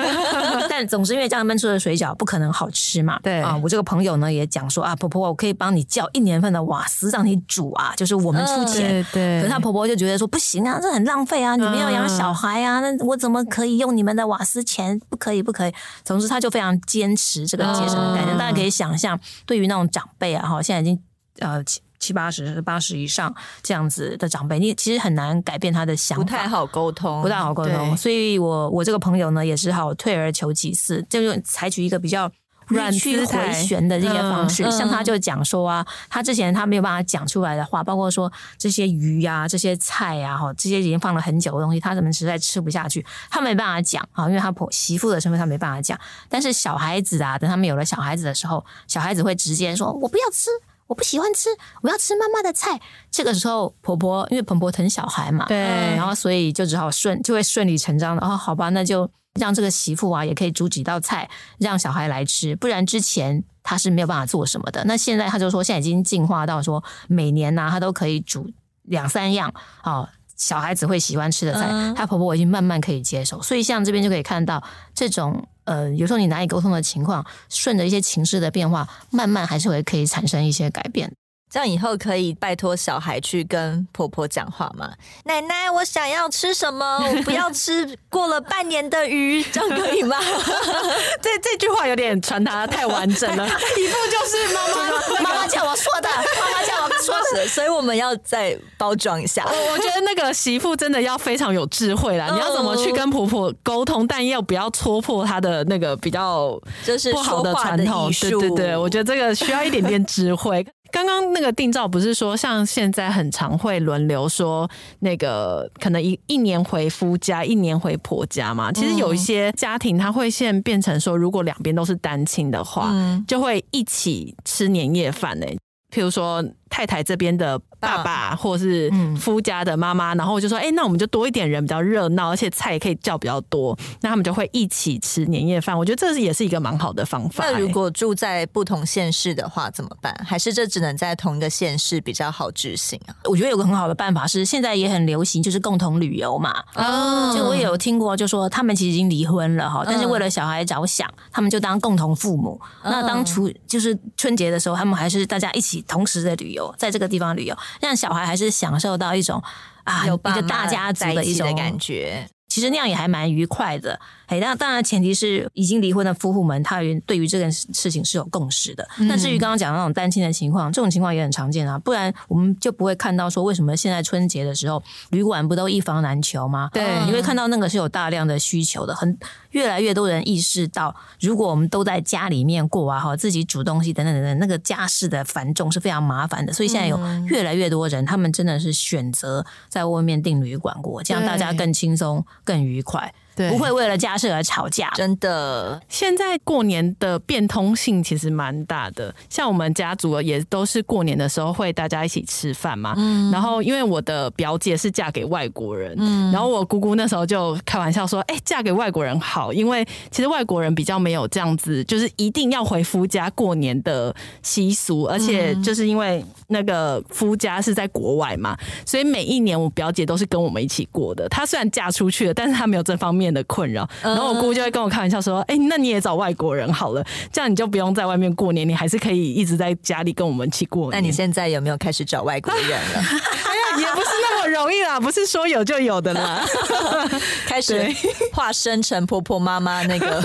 [0.69, 3.19] 但总是因为这样焖出的水饺不可能好吃嘛。
[3.21, 9.03] 对啊，我这个朋友呢也讲说啊，婆婆，我可以帮你叫一年份的瓦斯让你煮啊，就是我们出钱。
[9.11, 9.41] 对，对。
[9.41, 14.99] 可是她婆婆就觉得说不行啊，这很浪费啊，你们要养小孩啊，那我怎么可以用你们的瓦斯钱？
[15.09, 15.73] 不可以，不可以。
[16.03, 18.37] 总之，他就非常坚持这个节省的概念。
[18.37, 21.01] 大家可以想象，对于那种长辈啊，哈，现在已经
[21.39, 27.95] 呃七七八十、八十以上这样子的长辈，你其实很难改变他的想法，不太好沟通，不太好沟通。
[27.97, 32.31] 所以我我这个朋友呢，也是好退而求其次，就采取一个比较。
[32.69, 45.99] 乱去回旋的这些方式，像他就讲说啊，他之前他没有办法讲出来的话，包括说这些鱼呀、这些菜呀，哈，这些已经放了很久的东西，他怎么实在吃不下去，他没办法讲啊，因为他婆媳妇的身份，他没办法讲。
[46.27, 50.49] 但是小孩子啊，等他们有了小孩子的时候，小孩子会直接说：“我不要吃，
[50.87, 51.49] 我不喜欢吃，
[51.81, 52.79] 我要吃妈妈的菜。”
[53.11, 55.57] 这个时候，婆婆因为婆婆疼小孩嘛，对，
[55.95, 59.09] 然后所以就只好顺就会顺理成章的哦，好吧，那就。
[59.39, 64.83] 让这个媳妇啊，也可以煮几道菜让小孩来吃，不然之前他是没有办法做什么的。
[64.85, 68.49] 那现在他就说，现在已经进化到说，每年呢、啊，他都可以煮
[68.83, 71.61] 两三样哦，小孩子会喜欢吃的菜。
[71.95, 81.11] 她、嗯、婆婆已经慢慢可以接受，所以像这边就可以看到这种呃，有时候你难以沟通的情况，顺着一些情势的变化，慢慢还是会可以产生一些改变。
[81.49, 84.91] 这样以后可以拜托小孩去跟婆婆讲话吗？
[85.23, 86.97] 奶奶，我想要吃什么？
[86.99, 90.17] 我不要吃过了半年的鱼，这样可以吗？
[91.21, 93.45] 这这句话有点传达太完整了，
[93.77, 99.45] 一副就是妈妈妈妈叫我说的， 妈妈叫我说的，所以我们要再包装一下。
[99.45, 108.11] 我觉得那个媳妇真的要非常有智慧啦，你要怎么去跟婆婆沟通，但又不要戳破她的那个比较就是不好的传统。
[108.19, 110.65] 对对对，我觉得这个需要一点点智慧。
[110.95, 114.65] 刚刚那个定照不是说，像现在很常会轮流说，
[114.99, 118.71] 那个可能一一年回夫家，一年回婆家嘛。
[118.71, 122.93] 其实有一些家庭，他会现在变成说，如果两边都是单亲的话，
[123.27, 125.45] 就会一起吃年夜饭呢。
[125.93, 126.41] 譬如说
[126.75, 135.77] 太太这边的爸爸，或是夫家的妈妈，然后我就说，哎、欸，那我们就多一点人，比较热闹，而且菜也可以叫比较多，那他们就会一起吃年夜饭。
[135.77, 137.45] 我觉得这是也是一个蛮好的方法。
[137.45, 140.13] 那如果住在不同县市的话怎么办？
[140.27, 143.15] 还是这只能在同一个县市比较好执行啊？
[143.23, 146.61] 我觉得有个很好的办法是，现在也很流行，就是共同旅游嘛。
[146.73, 152.59] 哦，就我也有听过，就说他们其实已经离婚了哈，但是为了小孩着想，他们就当共同父母。
[152.83, 159.43] 那当初就是春节的时候，他们还是大家一起同时的旅游，在这个地方旅游，让小孩还是享受到一种
[159.83, 162.27] 啊，有一个大家族的一种感觉。
[162.47, 163.99] 其实那样也还蛮愉快的。
[164.27, 168.87] 哎，那当然前提是已经离婚的夫妇们，他对于这件事情是有共识的。
[168.99, 171.77] 那、嗯、至于刚刚讲的那种单亲的情况，这种情况也很常见啊。
[171.79, 176.69] 不然我们就不会看到说，为什么现在春节的时候旅馆不都一房难求吗？
[176.73, 179.17] 对，你会看到那个是有大量的需求的，很
[179.51, 186.51] 越来越多人意识到，如果我们都在家里面过啊，哈，自己煮东西等等等等，那个家事的繁重是非常麻烦的。
[186.51, 193.13] 所以现在有越来越多人，他们真的是选择在外面订旅馆过，这样大家更轻松、更愉快。
[193.35, 194.89] 对，不会为了家事而吵架。
[194.95, 199.13] 真的，现在过年的变通性其实蛮大的。
[199.29, 202.93] 像我们家族也都是过年的时候会大家一起吃饭嘛。
[202.95, 203.29] 嗯。
[203.31, 206.31] 然后因为我的表姐是嫁给外国人，嗯。
[206.31, 221.27] 然后我姑姑那时候就开玩笑说：“哎，嫁给外国人好，因为其实外国人比较没有这样子，就是一定要回夫家过年的习俗，而且就是因为那个夫家是在国外嘛，所以每一年我表姐都是跟我们一起过的。
[221.27, 232.99] 她虽然嫁出去了，但是她没有这方面。”面的困扰，然后我姑姑就会跟我开玩笑说：“哎、欸，那你也找外国人好了，这样你就不用在外面过年，你还是可以一直在家里跟我们一起过年。”那你现在有没有开始找外国人了？
[233.01, 236.45] 哎呀，也不是那么容易啦，不是说有就有的啦。
[237.47, 237.83] 开始
[238.31, 240.21] 化身成婆婆妈妈那个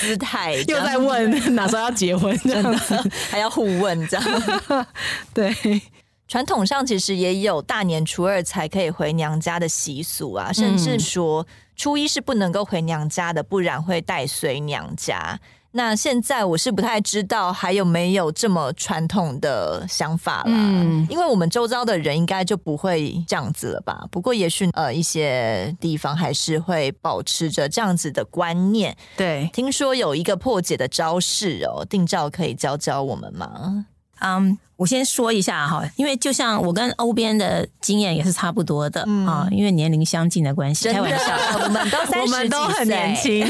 [0.00, 2.76] 姿态， 又在问哪时候要结婚，真的
[3.30, 4.86] 还要互问这样。
[5.32, 5.54] 对，
[6.26, 11.46] 传统上其实也有大年初二才可以回娘家的习俗啊，甚至说。
[11.76, 15.40] 初一是不能够回娘家的，不然会带随娘家。
[15.74, 24.04] 那现在我是不太知道还有没有这么传统的想法啦，嗯，因为我们周遭的人应该就不会这样子了吧。
[24.10, 28.94] 不过也许呃一些地方还是会保持着这样子的观念。
[29.16, 33.86] 对，听说有一个破解的招式哦，定照可以教教我们吗？
[34.22, 43.46] 嗯，um, 我先说一下哈，因为就像我跟欧边的经验也是差不多的、嗯、啊，因为年龄相近的关系，开玩笑，我们都 三十几岁，都很年轻。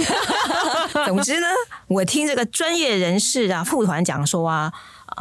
[1.07, 1.47] 总之呢，
[1.87, 4.73] 我听这个专业人士啊，副团讲说啊。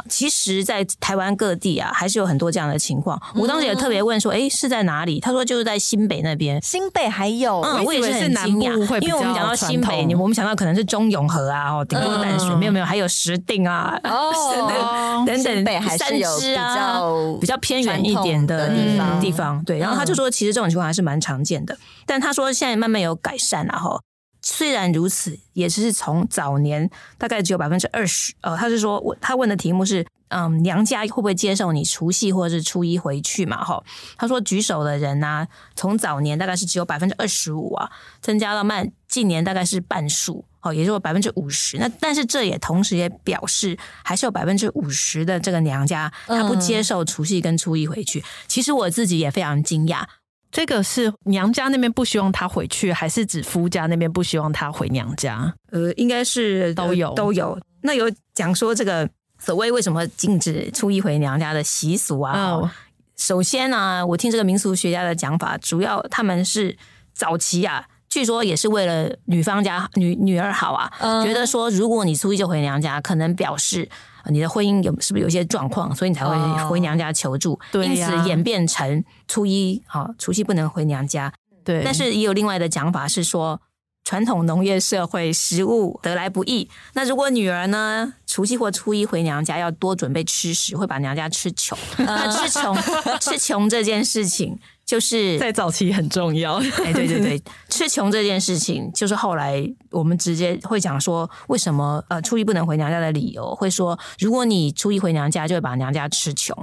[0.08, 3.20] 其实，在台湾各地啊，还是有很多这样的情况。
[3.34, 19.64] 我当时也特别问说：“哎，是在哪里？”他说：“就是在新北那边。”新北还有，嗯，我也是很惊讶，因为我们讲到新北，我们想到可能是中永和啊，哦，顶多淡水，没有没有，还有石碇啊，哦， 等等，北还是有比较比较偏远一点的地方地方。
[19.64, 21.76] 对，然后他就说，其实这种情况还是蛮常见的，
[22.06, 24.00] 但他说现在慢慢有改善了哈。
[24.42, 28.34] 虽然如此，也是从早年大概只有百分之二十。
[28.40, 33.64] 呃，他是说，我他问的题目是，嗯，娘家会不会接受你除夕或者是初一回去嘛？
[33.64, 33.82] 哈，
[34.16, 37.88] 他说举手的人呢、啊，从早年大概是只有百分之二十五啊，
[38.20, 41.78] 增加到慢近年大概是半数，哦，也就是百分之五十。
[41.78, 48.18] 那但是这也同时也表示，还是有百分之五十的这个娘家他不接受除夕跟初一回去。
[48.18, 50.04] 嗯、其实我自己也非常惊讶。
[50.52, 55.52] 这个是娘家那边不希望他回去，还是指夫家那边不希望他回娘家？
[55.70, 57.58] 呃，应该是都有都有。
[57.80, 62.38] 那有讲说这个所谓为什么禁止初一回娘家的习俗啊？
[62.38, 62.70] 哦，
[63.16, 66.76] 首先呢，啊，我听这个民俗学家的讲法，主要他们是
[67.14, 73.88] 早期啊，据说也是为了女方家女女儿好啊，嗯，觉得说如果你初一就回娘家，可能表示。
[74.30, 77.58] 你的婚姻有是不是有一些状况，所以你才会回娘家求助？
[77.70, 81.32] 对，因此演变成初一好，除夕不能回娘家。
[81.64, 83.60] 对，但是也有另外的讲法是说，
[84.04, 91.78] 传统农业社会食物得来不易，那如果女儿呢，除夕或初一回娘家要多准备吃食，会把娘家吃穷。
[91.98, 92.76] 那吃穷
[93.20, 94.58] 吃穷这件事情。
[94.92, 106.54] 就是在早期很重要，哎，对对对，吃穷这件事情，就是后来我们直接会讲说，为什么呃初一不能回娘家的理由，会说如果你初一回娘家，就会把娘家吃穷。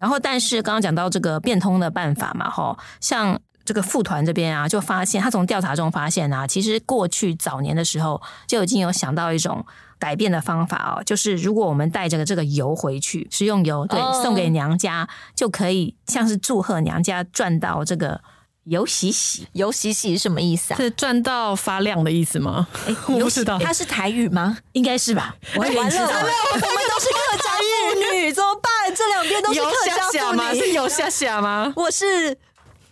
[0.00, 3.40] 然后，但是刚刚讲到这个变通的办法嘛，哈，像
[3.72, 9.64] 这个副团这边啊，就发现他从调查中发现啊，其实过去早年的时候就已经有想到一种。
[9.98, 18.20] 改变的方法哦，就是如果我们带着这个油回去，食用油，对，送给娘家，就可以像是祝贺娘家赚到这个
[18.64, 19.46] 油喜喜。
[19.52, 20.76] 油喜喜是什么意思啊？
[20.76, 22.66] 是赚到发亮的意思吗？
[22.88, 24.58] 哎， 我不知道，它是台语吗？
[24.72, 25.36] 应该是吧。
[25.54, 27.50] 完了完了，我们都是客家
[27.94, 28.92] 妇女，怎么办？
[28.92, 31.72] 这两边都是客家妇女，是油下下吗？
[31.76, 32.36] 我是。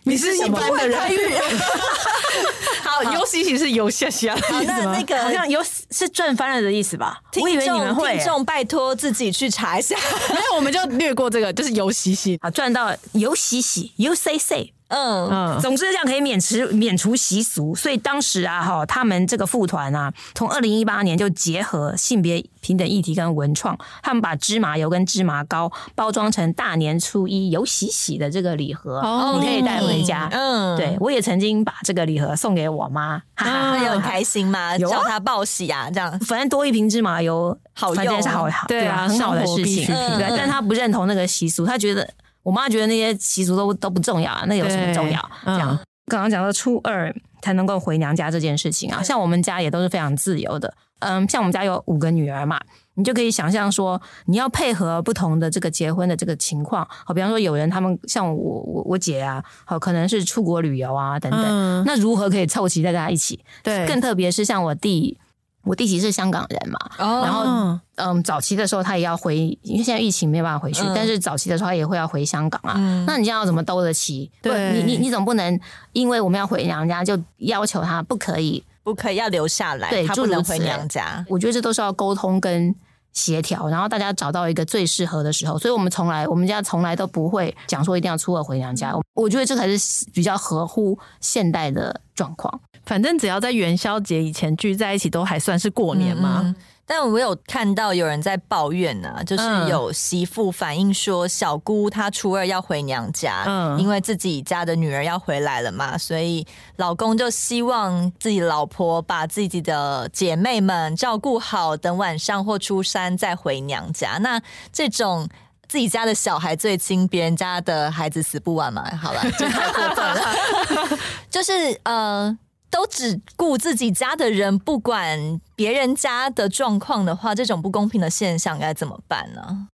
[0.03, 0.99] 你是一般的人，
[2.83, 4.95] 好，尤其其是有下下的意思吗？
[4.97, 7.21] 那个好像尤是赚翻了的意思吧？
[7.39, 9.95] 我以为你们会，听众拜托自己去查一下。
[10.33, 14.73] 没有，我们就略过这个，就是尤喜喜好，赚到尤喜喜，you say say。
[14.91, 15.29] 嗯。
[15.31, 30.27] 嗯，总之这样可以免除免除习俗，所以当时啊哈，他们这个副团啊，从二零一八年就结合性别平等议题跟文创，他们把芝麻油跟芝麻糕包装成大年初一有喜喜的这个礼盒，哦、你可以带回家。
[30.31, 34.77] 嗯，对，我也曾经把这个礼盒送给我妈，哈哈，很开心嘛？
[34.77, 39.85] 有叫她报喜啊，这样，反正多一瓶芝麻油，好用是好好，对啊，很好的事情。
[39.87, 42.09] 对，但她不认同那个习俗，她觉得。
[42.43, 45.31] 我妈觉得那些习俗都都不重要啊，那有什么重要？
[45.45, 45.77] 这样
[46.07, 50.73] 刚刚讲到初二才能够回娘家这件事情啊，像我们家也都是非常自由的。
[50.99, 52.59] 嗯，像我们家有五个女儿嘛，
[52.93, 63.43] 你就可以想象说，你要配合不同的这个结婚的这个情况，好，比方说有人他们像我我我姐啊，好，可能是出国旅游啊等等，嗯、那如何可以凑齐大家一起？
[63.63, 65.17] 对，更特别是像我弟，
[65.63, 72.73] 我弟媳是香港人嘛，哦、然后嗯，早期的时候他也要回，因为现在疫情没有办法回去，嗯、但是早期的时候他也会要回香港啊。
[72.77, 74.31] 嗯、那你这样要怎么兜得起？
[74.41, 75.59] 对，你你你总不能
[75.93, 78.63] 因为我们要回娘家就要求他不可以。
[78.83, 81.23] 不可以要留下来，对，他不能回娘家。
[81.29, 82.73] 我觉得这都是要沟通跟
[83.13, 85.57] 协调，然后大家找到一个最适合的时候。
[85.57, 88.93] 所以我们从来，我们家从来都不会讲说一定要初二回娘家。
[89.13, 92.59] 我觉得这才是比较合乎现代的状况。
[92.85, 96.41] 反正只要在元宵节以前聚在一起，都还算是过年嘛。
[96.43, 96.55] 嗯
[96.93, 114.17] 但我有看到有人在抱怨呢、啊，就是有媳妇反映说，小姑她初二要回娘家，嗯，因为自己家的女儿要回来了嘛，所以老公就希望自己老婆把自己的姐妹们照顾好，等晚上或初三再回娘家。
[114.17, 114.41] 那
[114.73, 115.29] 这种
[115.69, 118.83] 自己家的小孩最亲，别人家的孩子死不完嘛？
[119.01, 120.99] 好了，这太过分了，
[121.31, 122.37] 就是呃。
[122.73, 129.67] 都只顾自己家的人，不管别人家的状况的话，这种不公平的现象该怎么办呢？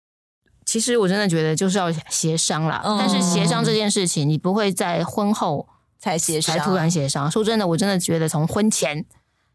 [0.65, 2.81] 其实我真的觉得就是要协商啦。
[2.87, 5.69] 嗯、但是协商这件事情，你不会在婚后
[5.99, 7.31] 才协商，才突然协商。
[7.31, 9.05] 说真的，我真的觉得从婚前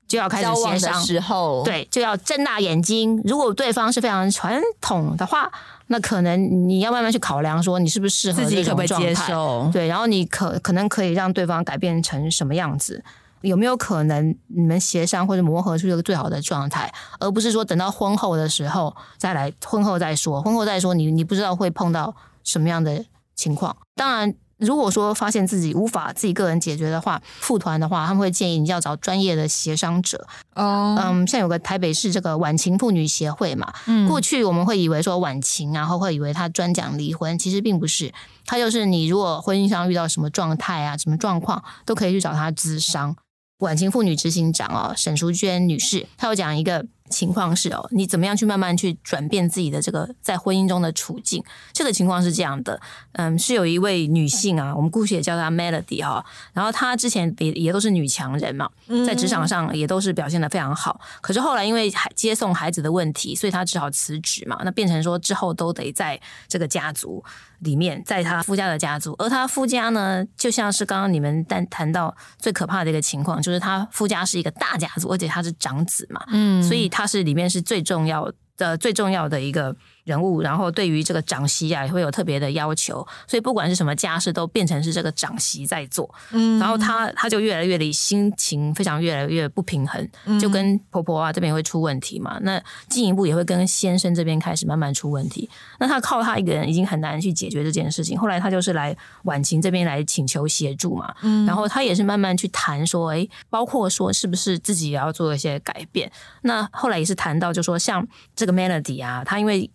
[0.08, 3.20] 就要开始协商的时候，对，就要睁大眼睛。
[3.26, 5.52] 如果对方是非常传统的话，
[5.88, 9.68] 那可能你要慢慢去考量，说你是不是适合自己可不可以接受？
[9.74, 13.04] 对，然后你可可能可以让对方改变成什么样子。
[13.42, 23.76] 有没有可能你们协商或者磨合出一个最好的状态，而不是说等到婚后的时候再来，婚后再说，婚后再说，你你不知道会碰到什么样的情况。
[23.96, 30.28] 当然，如果说发现自己无法自己个人解决的话，复团的话，他们会建议你要找专业的协商者。
[30.56, 38.14] 哦，嗯，像有个台北市这个晚晴妇女协会嘛，嗯，过去我们会以为说晚晴，然后会以为他专讲离婚，其实并不是，
[38.46, 43.16] 他就是你如果婚姻上遇到什么状态啊，什么状况，都可以去找他咨商。
[43.60, 51.44] 晚晴妇女执行长哦，沈淑娟女士，她有讲一个情况是哦，你怎么样去慢慢去转变自己的这个在婚姻中的处境？
[51.74, 52.80] 这个情况是这样的，
[53.14, 58.70] 嗯，是有一位女性啊，我们姑且也叫她 Melody 哈，然后她之前也也都是女强人嘛，
[59.06, 67.22] 在职场上也都是表现得非常好，可是后来因为接送孩子的问题，所以她只好辞职嘛，那变成说之后都得在这个家族。
[67.60, 79.76] 里面，在他夫家的家族，而他夫家呢，就像是刚刚你们谈谈到最可怕的一个情况，就是他夫家是一个大家族，而且他是长子嘛，嗯，所以他是里面是最重要的、最重要的一个。
[80.10, 86.10] 人物，然后对于这个长媳啊，也会有特别的要求，所以不管是什么家事，都变成是这个长媳在做。
[86.32, 92.40] 嗯，然后她她就越来越的心情非常越来越不平衡，就跟婆婆啊这边会出问题嘛。
[92.42, 95.48] 那进一步也会跟先生这边开始慢慢出问题。
[95.80, 98.18] 那她靠她一个人已经很难去解决这件事情。
[98.18, 101.14] 后来她就是来婉晴这边来请求协助嘛。
[101.22, 106.12] 嗯，然后她也是慢慢去谈说，哎，包括说是不是自己也要做一些改变。
[106.42, 109.70] 那后来也是谈到，就说像这个 Melody 啊，她因为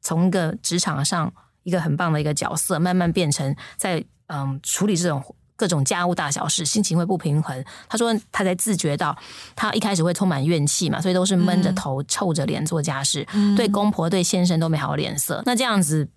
[0.00, 1.32] 从一个职场上
[1.62, 5.22] 一个很棒的一个角色，慢慢变成在嗯处理这种
[5.56, 7.64] 各种家务大小事，心情会不平衡。
[7.88, 9.16] 他说他才自觉到，
[9.54, 15.42] 他一开始会充满怨气嘛，所以都是闷着头、臭着脸做家事，嗯、对公婆、对先生都没好脸色。
[15.44, 16.08] 那这样子，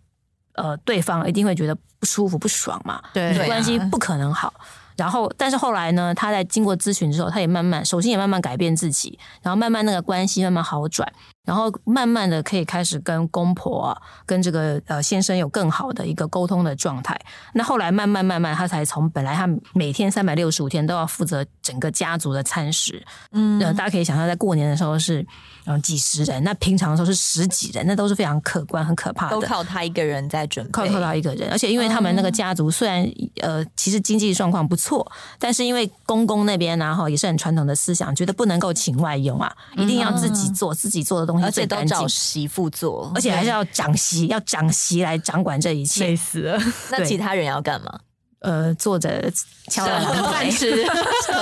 [0.53, 4.53] 呃，对方一定会觉得不舒服、不爽嘛，对，关系不可能好。
[4.95, 11.11] 然后，但是后来呢，他在经过咨询之后，他也慢慢，首先也慢慢改变自己，然后慢慢那个关系慢慢好转。
[11.45, 17.19] 然后慢慢的可以开始跟公婆，跟这个呃先生有更好的一个沟通的状态。
[17.53, 25.25] 那后来慢慢慢慢，他才从本来他每天三百六十五天都要负责整个家族的餐食，嗯，大家可以想象，在过年的时候是
[25.65, 29.31] 嗯几十人，那平常的时候是十几人，那都是非常可观、很可怕的。
[29.31, 31.49] 都靠他一个人在准备，靠靠他一个人。
[31.49, 33.09] 而且因为他们那个家族虽然
[33.41, 35.09] 呃其实经济状况不错，
[35.39, 46.07] 但是因为公公那边然后也是很传统的思想，觉得不能够请外佣啊，一定要自己做自己做的东西，而且都找媳妇做，而且还是要长媳，要长媳来掌管这一切。
[46.07, 46.59] 累死了。
[46.91, 47.99] 那其他人要干嘛？
[48.43, 49.31] 呃，坐着
[49.69, 50.85] 敲碗等饭吃，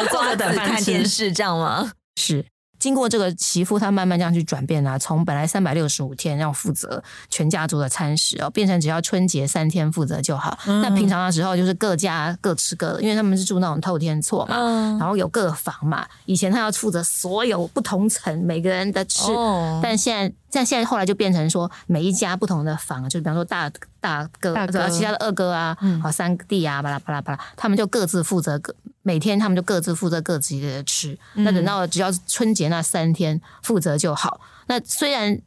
[0.09, 1.91] 坐着等饭看电视，这样吗？
[2.15, 2.45] 是。
[2.79, 10.57] 经过这个媳妇，她慢慢这样去转变啊，从本来三百六十五天要负责全家族的餐食哦，变成只要春节三天负责就好。
[10.65, 16.07] 嗯、那平常的时候就是各家各吃各的，因为他们是住那种透天厝嘛，嗯、然后有各房嘛。
[16.25, 20.33] 以前他要负责所有不同层每个人的吃，哦、但现在。
[20.51, 31.17] 像现在后来就变成说，每一家不同的房，就比方说大大哥，大哥其他的二哥啊，好、嗯、三弟啊，巴拉巴拉巴拉，他们就各自负责各每天，他们就各自负责各自的吃。
[31.35, 34.41] 嗯、那等到只要春节那三天负责就好。
[34.67, 35.39] 那虽然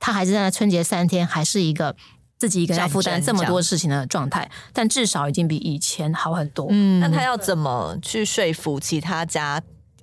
[0.00, 1.94] 他还是在春节三天还是一个
[2.38, 6.68] 自己一个人要负担这么多事情的状态，但至少已经比以前好很多。
[6.70, 9.60] 嗯，那他要怎么去说服其他家？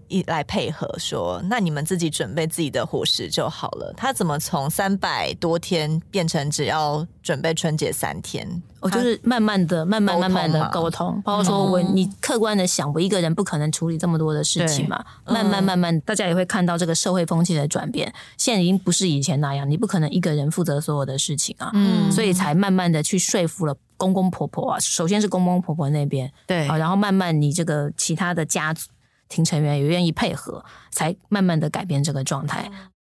[0.08, 3.94] 一来配合说，那你们自己准备自己的伙食就好了。
[3.98, 8.62] 他怎么从三百多天变成只要准备春节三天？
[8.80, 15.04] 我就是慢慢的、慢慢、慢慢的沟通，包括说我你客观的想，我一个人不可能处理这么多的事情嘛。
[15.26, 18.14] 慢慢、慢慢，大家也会看到这个社会风气的转变。
[18.38, 21.72] 现在已经不是以前那样，你不可能一个人负责所有的事情啊。
[21.74, 24.80] 嗯，所以才慢慢的去说服了公公婆婆啊。
[24.80, 28.88] 首先是公公婆婆那边，对，然后慢慢你这个其他的家族。
[29.30, 32.70] 庭成员也愿意配合，才慢慢的改变这个状态。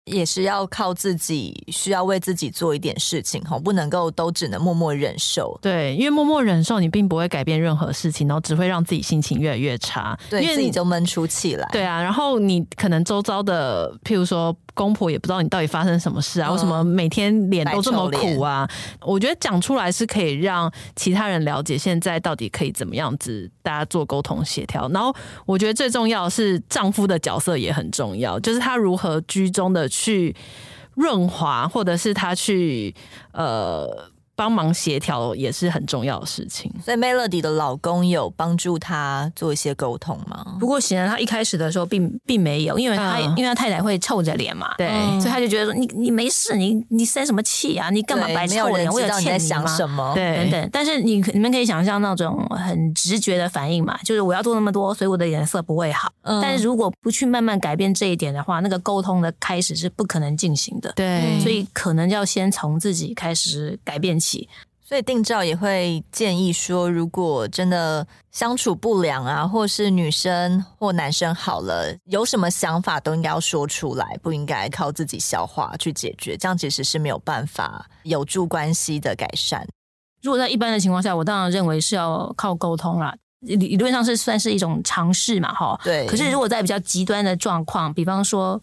[0.05, 5.60] 也是要靠自己，需要为自己做一点事情吼，不能够都只能默默忍受。
[5.62, 11.68] 对，因为默默忍受，你并不会改变任何事情，然后只会让自己心情越来越差，对，因为自己就闷出气来。
[11.74, 14.55] 对啊，然后你可能周遭的，譬如说。
[14.78, 16.51] 公婆也不知道你到底发生什么事啊？
[16.51, 18.69] 为什么每天脸都这么苦啊？
[19.01, 24.88] 我觉得讲出来是可以让其他人了解现在到底可以怎么样子，大家做沟通协调。
[24.89, 25.13] 然后
[25.47, 30.36] 我觉得最重要的是丈夫的角色也很重要，就是他如何居中的去
[30.93, 32.93] 润滑，或者是他去
[33.32, 34.11] 呃。
[34.38, 40.45] 帮忙协调也是很重要的事情，所以 Melody 的老公有帮助她做一些沟通吗？
[40.59, 44.88] 不过显然他一开始的时候并并没有，因为他、嗯、因为他太太会臭着脸嘛，对，
[45.19, 47.89] 所以他就觉得说你你没事，你你生什么气啊？
[47.89, 48.88] 你干嘛白臭脸？
[48.91, 50.13] 我有欠你想什么？
[50.13, 50.69] 对，等等。
[50.71, 56.11] 但是你你们可以想象那种很直觉的反应嘛，就是我要做那么多，所以我的脸色不会好。
[56.21, 60.93] 嗯、但是如果不去慢慢改变这一点的话，那个沟通的开始是不可能进行的。
[60.95, 64.26] 对，所以可能要先从自己开始改变起。
[64.84, 79.67] 所以定照也会建议说，如果真的相处不良啊，或是女生或男生好了，有什么想法都应该要说出来，不应该靠自己消化去解决，这样其实是没有办法有助关系的改善。
[80.21, 85.78] 如果在一般的情况下，我当然认为是要靠沟通啦，理理论上是算是一种尝试嘛，哈。
[85.84, 86.07] 对。
[86.07, 88.61] 可是如果在比较极端的状况，比方说。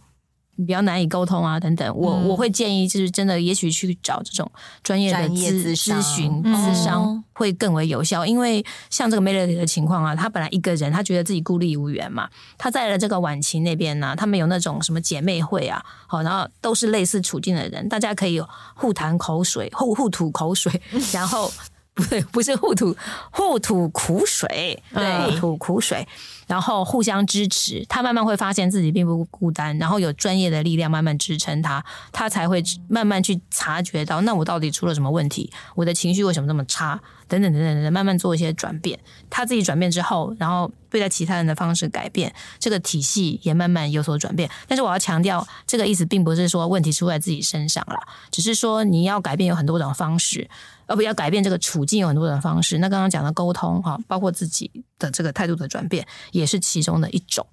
[0.56, 4.50] 比较难以沟通啊，等等，我、嗯、我会建议就是真的，也许去找这种
[4.82, 18.40] 专业的咨咨询咨商会更为有效，因为像这个 Melody 的情况啊，他本来一个人，他觉得自己孤立无援嘛，他在了这个晚晴那边呢、啊，他们有那种什么姐妹会啊，好，然后都是类似处境的人，大家可以
[18.74, 20.80] 互谈口水，互互吐口水，
[21.12, 21.50] 然后。
[21.94, 22.94] 不对，不是互吐
[23.30, 26.06] 互吐苦水，对，互吐苦水，
[26.48, 35.52] 然后互相支持，他慢慢会发现自己并不孤单，然后有专业的力量慢慢支撑他，他才会慢慢去察觉到，那我到底出了什么问题？
[35.76, 37.00] 我的情绪为什么这么差？
[37.26, 38.98] 等等等等等等，慢慢做一些转变。
[39.30, 44.50] 他自己转变之后，然后对待其他人的方式改变，这个体系也慢慢有所转变。
[44.66, 47.98] 但是我要强调，这个意思并不是说问题出在自己身上了，
[48.30, 50.50] 只是说你要改变有很多种方式。
[50.86, 52.78] 而不要改变这个处境有很多种方式。
[52.78, 57.46] 那刚刚讲的沟通哈，包括自己的这个态度的转变，也是其中的一种。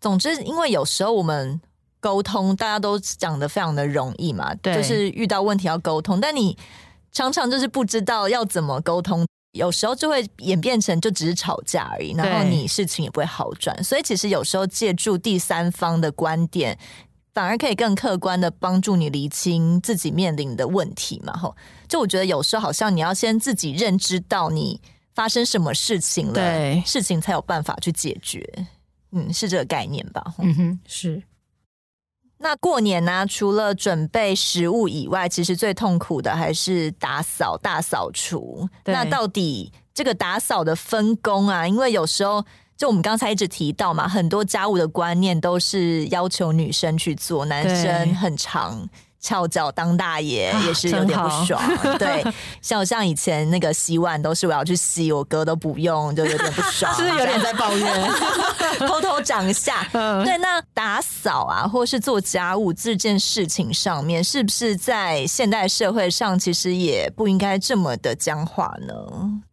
[0.00, 1.60] 总之，因为有时候我们
[2.00, 6.56] 沟通，大家都讲的非常的容易嘛，对，就是遇到问题要沟通，但你
[7.10, 13.82] 常常就是不知道要怎么沟通，有时候就会演变成就只是吵架而已，然后你事情也不会好转。
[13.82, 16.78] 所以其实有时候借助第三方的观点。
[17.38, 21.32] 反而可以更客观的帮助你厘清自己面临的问题嘛？
[21.34, 21.54] 吼，
[21.86, 24.80] 就我觉得有时候好像你要先自己认知到你
[25.14, 28.44] 发生什么事情了，对，事情才有办法去解决。
[29.12, 30.34] 嗯，是这个概念吧？
[30.38, 31.22] 嗯哼，是。
[32.38, 38.68] 那过年呢、啊，除了准备食物以外，其实最痛苦的还是打扫、大扫除。
[38.86, 42.44] 那到底这个打扫的分工啊，因为有时候。
[42.78, 51.60] 就我们刚才一直提到嘛，很多家务的观念都是要求女生去做，男生很长翘脚当大爷，也是有点不爽。
[51.60, 52.24] 啊、 对，
[52.62, 58.10] 像像以前那个洗碗都是我要去洗，我哥都不用，就有点不爽， 是有点在抱怨？
[58.86, 59.84] 偷偷讲一下。
[59.92, 68.94] 对，那打扫啊，或是做家务这件事情上面，是不是在现代社会上其实也不应该这么的僵化呢？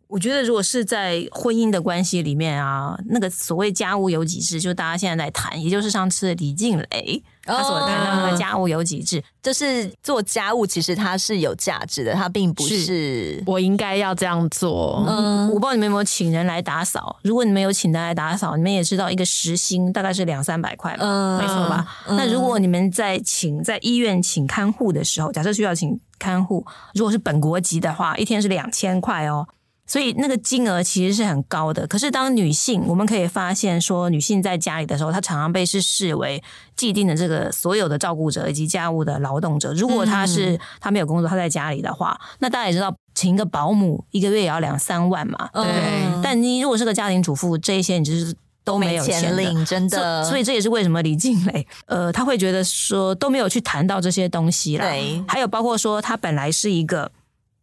[0.08, 15.04] 我觉得，如果是在婚姻的关系里面啊，那个所谓家务有几制，就是大家现在在谈，也就是上次李静蕾他所谈到那个家务有几制，就是做家务其实它是有价值的，它并不是，是我应该要这样做。
[15.08, 21.86] 嗯，我不知道你们有没有请人来打扫，如果你们有请人来打扫，你们也知道一个时薪大概是两三百块，嗯，没错吧？
[22.08, 29.48] 嗯，那如果你们在请在医院请看护的时候，假设需要请看护，如果是本国籍的话，一天是两千块哦。
[29.88, 31.86] 所以那个金额其实是很高的。
[31.88, 36.42] 可是当女性，我们可以发现说，女性在家里的时候，她常常被是视为
[36.76, 39.74] 既定的这个所有的照顾者以及家务的劳动者。
[39.74, 45.50] 如果她是她没有工作，她在家里的话，那大家也知道，请一个保姆一个月也要两三万嘛。
[45.54, 46.22] 对。
[46.24, 48.36] 但你如果是个家庭主妇，这一些你就是。
[48.66, 54.86] 都没有钱领，真的，所以这也是为什么李静蕾，呃，他会觉得说都没有去谈到这些东西啦。
[54.86, 57.12] 对，还有包括说他本来是一个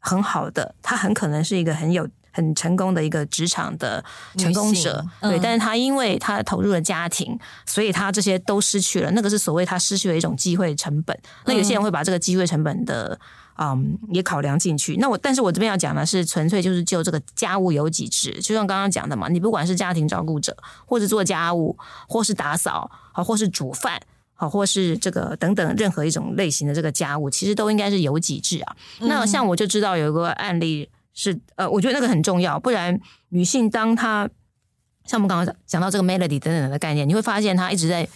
[0.02, 4.04] 很好的，他很可能是一个很有很成功的一个职场的
[4.36, 9.10] 成功者，嗯、对，但是他因为他投入了家庭，所以他这些都失去了。
[9.12, 11.18] 那个是所谓他失去了一种机会成本。
[11.46, 13.18] 那有些人会把这个机会成本的。
[13.58, 14.96] 嗯，也考量进去。
[14.96, 21.76] 那我，但是我这边要讲的是，纯粹就是就这个家务有几职，就像刚刚讲的嘛，你不管是家庭照顾者，或是做家务，
[22.08, 24.00] 或是打扫，啊，或是煮饭，
[24.42, 28.76] 好，或是这个等等任何一种类型的这个家务，其实都应该是有几制啊。
[28.98, 34.28] 嗯、那像我就知道有一个案例是，呃，我觉得那个很重要，不然女性当她
[35.06, 38.08] 像我们刚刚讲到这个 melody 等等的概念，你会发现她一直在。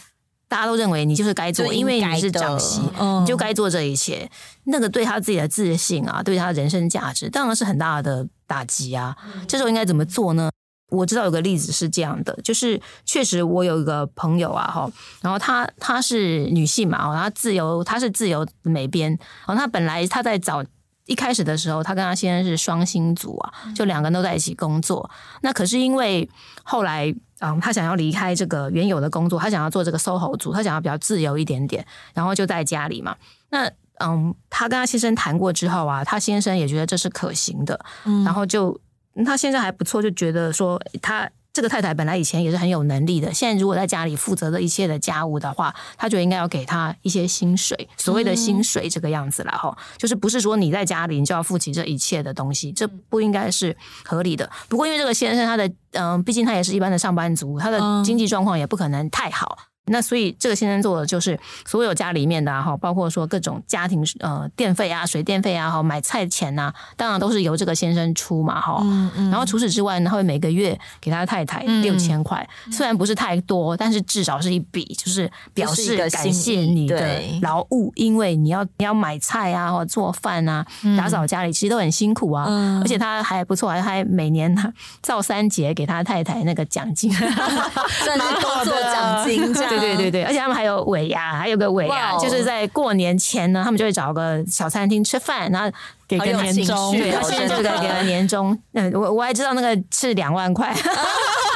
[0.49, 4.31] 大家都认为你就是该做，因为你是长媳，嗯、你就该做这一切。
[4.67, 9.17] 那个对他自己的自信啊，对他的人生价值，当然是很大的打击啊。
[9.27, 10.49] 嗯、这时候应该怎么做呢？
[10.89, 19.11] 我知道有个例子是这样的，就是确实我有一个朋友啊，哈，然后她她是女性嘛，然后她自由，她是自由美编，
[19.47, 20.65] 然后她本来她在找
[21.07, 25.11] 一开始的时候，她跟她先生是双薪组啊，就两个人都在一起工作。
[25.43, 26.29] 那可是因为
[26.63, 27.15] 后来。
[27.41, 33.15] 嗯，他想要离开这个原有的工作，他想要做这个 SOHO 族，他想要比较自由一点点，然后就在家里嘛。
[33.51, 38.81] 那嗯，他跟他先生谈过之后啊，他先生也觉得这是可行的，嗯，然后就
[39.25, 41.31] 他现在还不错，就觉得说他。
[41.57, 54.51] 这个太太本来以前也是很有能力的，现在如果在家里负责这一切的家务的话，他觉得应该要给他一些薪水，所谓的薪水这个样子了哈，嗯、就是不是说你在家里你就要负起这一切的东西，这不应该是合理的。
[54.69, 59.57] 不过因为这个先生他的嗯，毕竟他也是一般的上班族，他的经济状况也不可能太好。
[59.87, 68.79] 那所以这个先生做的就是所有家里面的哈，包括说各种家庭呃电费啊、水电费啊、哈买菜钱呐、啊，当然都是由这个先生出嘛哈。
[68.83, 69.31] 嗯嗯。
[69.31, 80.67] 然后除此之外呢，他会每个月给他太太六千块，嗯、虽然不是太多，但是至少是一笔，就是表示感谢你的劳务，因为你要你要买菜啊，或做饭啊，
[80.99, 82.47] 打扫家里其实都很辛苦啊。
[82.49, 82.83] 嗯。
[82.83, 84.53] 而且他还不错，还还每年
[85.01, 89.76] 造三节给他太太那个奖金， 算是工作奖金 这样。
[89.81, 95.71] 对对对对，而且他们还有尾牙，还有个尾牙，Wow 就是在过年前呢，他们就会找个小餐厅吃饭，然后
[96.07, 100.75] 给个年终，对，他现在这个给个年终，嗯，我我还知道那个是两万块。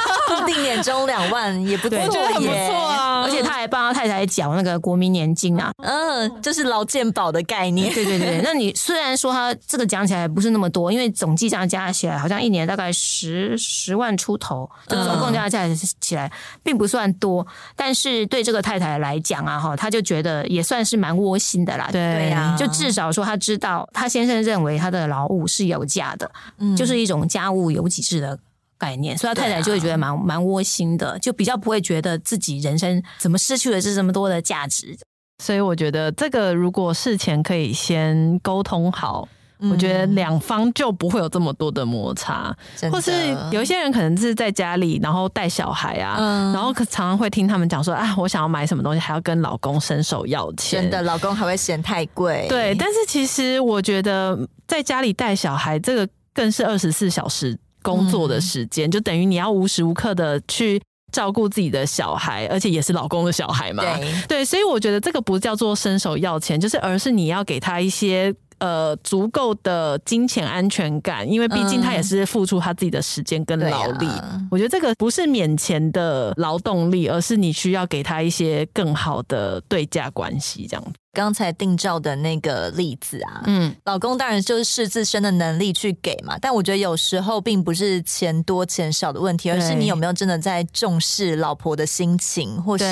[0.27, 3.23] 固定年终两万也不 错，我觉得很不错啊！
[3.23, 7.93] 而且他还帮他太太缴那个国民年金啊，嗯，就是劳健保的概念。
[7.93, 15.67] 对对对，那你虽然说他这个讲起来不是那么多，因为总计这样加起来好像一年大概十十万出头，就总共加加
[15.99, 16.31] 起来
[16.63, 17.45] 并不算多，
[17.75, 21.89] 但是对这个太太来讲啊，哈，他就觉得也算是蛮窝心的啦。
[21.91, 28.37] 对呀，就至少说他知道他先生认为他的劳务是有价的，嗯，就是一种家务有几制的。
[28.81, 34.97] 概念，所以他太太就会觉得蛮蛮窝心的，就比较不会觉得自己人生怎么失去了这这么多的价值。
[35.43, 39.27] 所以我觉得这个如果事前可以先沟通好，
[39.59, 42.55] 嗯、我觉得两方就不会有这么多的摩擦。
[42.91, 43.11] 或是
[43.51, 50.81] 有一些人可能是在家里，然后带小孩啊，嗯、然后常常会听他们讲说啊，我想要买什么东西，还要跟老公伸手要钱。
[50.81, 52.47] 真的，老公还会嫌太贵。
[52.49, 57.57] 对，但是其实我觉得在家里带小孩，这个更是二十四小时。
[57.81, 63.83] 工作的时间、嗯、就等于你要无时无刻的去照顾自己的小孩，而且也是老公的小孩嘛。
[63.83, 74.07] 对， 对，所以我觉得这个不叫做伸手要钱，就是而是你要给他一些呃足够的金钱安全感，因为毕竟他也是付出他自己的时间跟劳力。
[74.07, 80.93] 嗯、我觉得这个不是免钱的劳动力，而是你需要给他一些更好的对价关系，这样。
[81.13, 92.85] 刚才定照的那个例子啊，嗯，老公当然就是视自身的能力去给嘛，但我觉得有时候并不是钱多钱少的问题，而是你有没有真的在重视老婆的心情，或是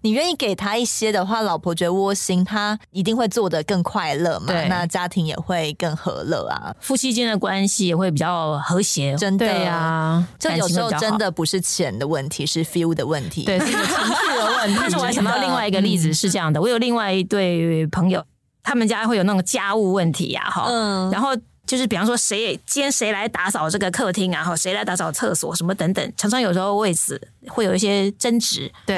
[0.00, 4.66] 你愿意给他一些的话，老婆觉得窝心，他一定会做得更快乐嘛，对。
[4.68, 9.44] 那家庭也会更和乐啊，夫妻间的关系也会比较和谐，真的。
[9.46, 14.76] 呀，这有时候真的不是钱的问题，是 feel 的问题，对，是情绪的问题。
[14.80, 17.41] 但是我还想到另外一个例子是这样的，我有另外一对。
[17.42, 18.24] 对朋友，
[18.62, 21.30] 他们家会有那种家务问题呀，哈，嗯，然后
[21.66, 28.96] 就是比方说谁今天谁来打扫这个客厅啊，哈，谁来打扫厕所什么等等，常常有时候为此会有一些争执，对，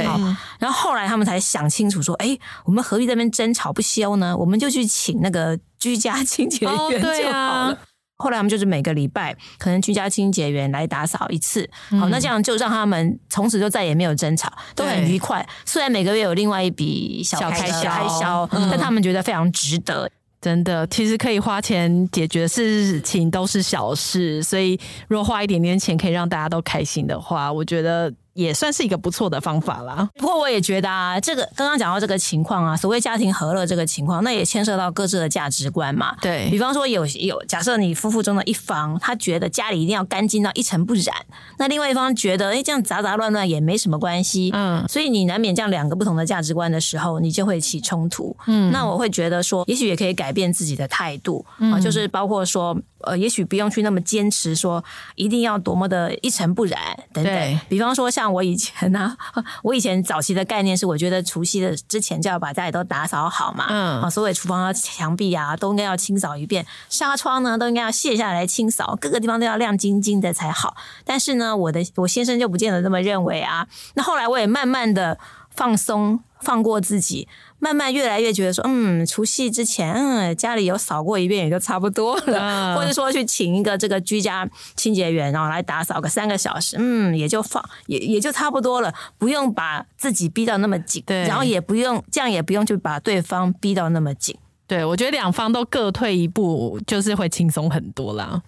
[0.58, 4.36] 然后后来他们才想清楚说，哎，我们何必在那边争吵不休呢？
[4.36, 7.78] 我们就去请那个居家清洁员就好了。
[8.16, 15.46] 后来我们就是每个礼拜可能居家清洁员来打扫一次，好，那这样就让他们从此就再也没有争吵，都很愉快。
[15.64, 20.10] 虽然每个月有另外一笔小开销，开销，但他们觉得非常值得。
[20.40, 28.12] 真的，其实可以花钱解决的事情都是小事，所以如果花一点点钱可以让大家都开心的话，我觉得。
[28.34, 30.08] 也算是一个不错的方法啦。
[30.16, 36.16] 不过我也觉得啊，这个刚刚讲到这个情况啊，所谓家庭和乐这个情况，那也牵涉到各自的价值观嘛。
[36.20, 41.14] 对，比方说有有，假设你夫妇中的一方，他觉得家里一定要干净到一尘不染，
[41.58, 44.50] 那另外一方觉得，哎，这样杂杂乱乱也没什么关系。
[44.52, 48.36] 嗯，所以你难免这样两个不同的价值观的时候，你就会起冲突。
[48.46, 52.76] 嗯，那我会觉得说，也许也可以改变自己的态度啊，嗯，就是包括说。
[53.06, 54.82] 呃，也许不用去那么坚持，说
[55.14, 56.78] 一定要多么的一尘不染
[57.12, 57.60] 等等。
[57.68, 63.66] 比方说，像我以前呢、啊， 我以前早期的概念是，我觉得除夕的之前就要把家里都打扫好嘛。
[63.68, 64.02] 嗯。
[64.02, 70.76] 啊，所有厨房啊墙壁啊，都应该要清扫一遍，纱窗呢都应该要卸下来清扫，各个地方都要亮晶晶的才好。
[71.04, 73.66] 但是呢，我的我先生就不见得这么认为啊。
[73.94, 75.18] 那后来我也慢慢的
[75.50, 77.28] 放松，放过自己。
[77.58, 94.36] 慢慢越来越觉得说，嗯，除夕之前，嗯，家里有扫过一遍也就差不多了，嗯、或者说去请一个这个居家清洁员，然后来打扫个三个小时，嗯，也就放也也就差不多了，不用把自己逼到那么紧，对，然后也不用这样，也不用去把对方逼到那么紧。
[94.66, 98.42] 对，我觉得两方都各退一步，就是会轻松很多啦。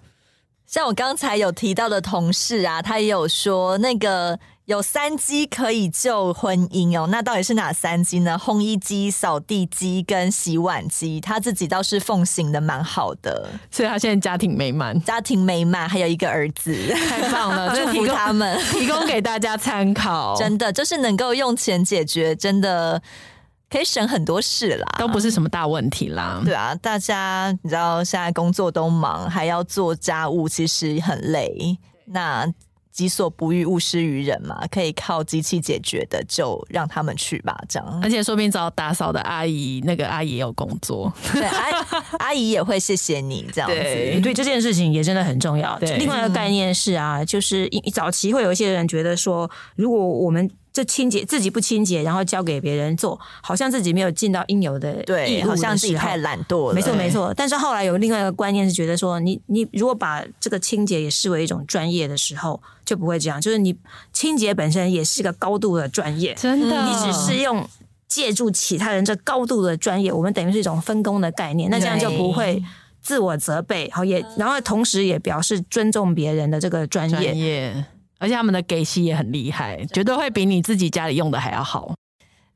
[0.76, 4.38] 像我刚才有提到的同事啊，他也有说那个。
[4.66, 8.36] 有三机可以救婚姻哦，那到底是哪三机呢？
[8.36, 16.74] 烘衣机、扫地机跟洗碗机，他自己倒是奉行的蛮好的，所以他现在家庭美满，家庭美满，还有一个儿子，
[17.08, 17.72] 太棒了！
[17.78, 20.34] 祝福他们，提供给大家参考。
[20.36, 23.00] 真的就是能够用钱解决，真的
[23.68, 26.40] 可以省很多事啦，都不是什么大问题啦。
[26.44, 31.76] 对啊，大家你知道现在工作都忙，还要做家务，其实很累。
[32.06, 32.46] 那
[32.92, 38.00] 己所不欲，勿施于人嘛，可以靠机器解决的，就让他们去吧，这样。
[38.02, 41.86] 而且说不定找打扫的阿姨，那个阿姨也有工作，对，阿
[42.20, 43.74] 阿姨也会谢谢你这样子。
[43.74, 45.76] 对，对，这件事情也真的很重要。
[45.80, 50.48] 对，另外一个概念是啊，就是一早期会有一些人觉得说，如果我们。
[50.76, 56.74] 这清洁自己不清洁，然后交给别人做，好像自己没有尽到应有的义务的，对，好像自己太懒惰了。
[56.74, 57.32] 没错，没错。
[57.34, 63.40] 但是后来有另外一个观念是觉得说，你你如果把这个清洁也视为一种专业的时候，就不会这样。
[63.40, 63.74] 就是你
[64.12, 66.84] 清洁本身也是一个高度的专业，真的。
[66.84, 67.66] 你只是用
[68.06, 72.62] 借助其他人这高度的专业，我们等于是一种分工的概念，那这样就不会
[73.00, 77.16] 自我责备，好也，然后同时也表示尊重别人的这个专业。
[77.16, 77.84] 专业
[78.18, 81.94] 而且他们的给息也很厉害，绝对会比你自己家里用的还要好。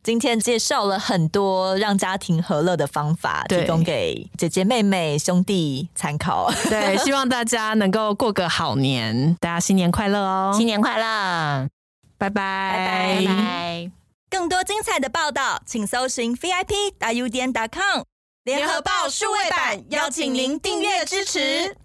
[0.02, 6.50] 今天介绍了很多让家庭和乐的方法，提供给姐姐、妹妹、兄弟参考。
[6.70, 10.54] 对， 希望大家能够过个好年，大家新年快乐哦！
[10.56, 11.68] 新年快乐，
[12.16, 13.90] 拜拜拜拜！
[14.30, 18.02] 更多精彩的报道，请搜寻 VIP 大 U 点 com
[18.44, 21.76] 联合报数位版，邀请您订阅支持。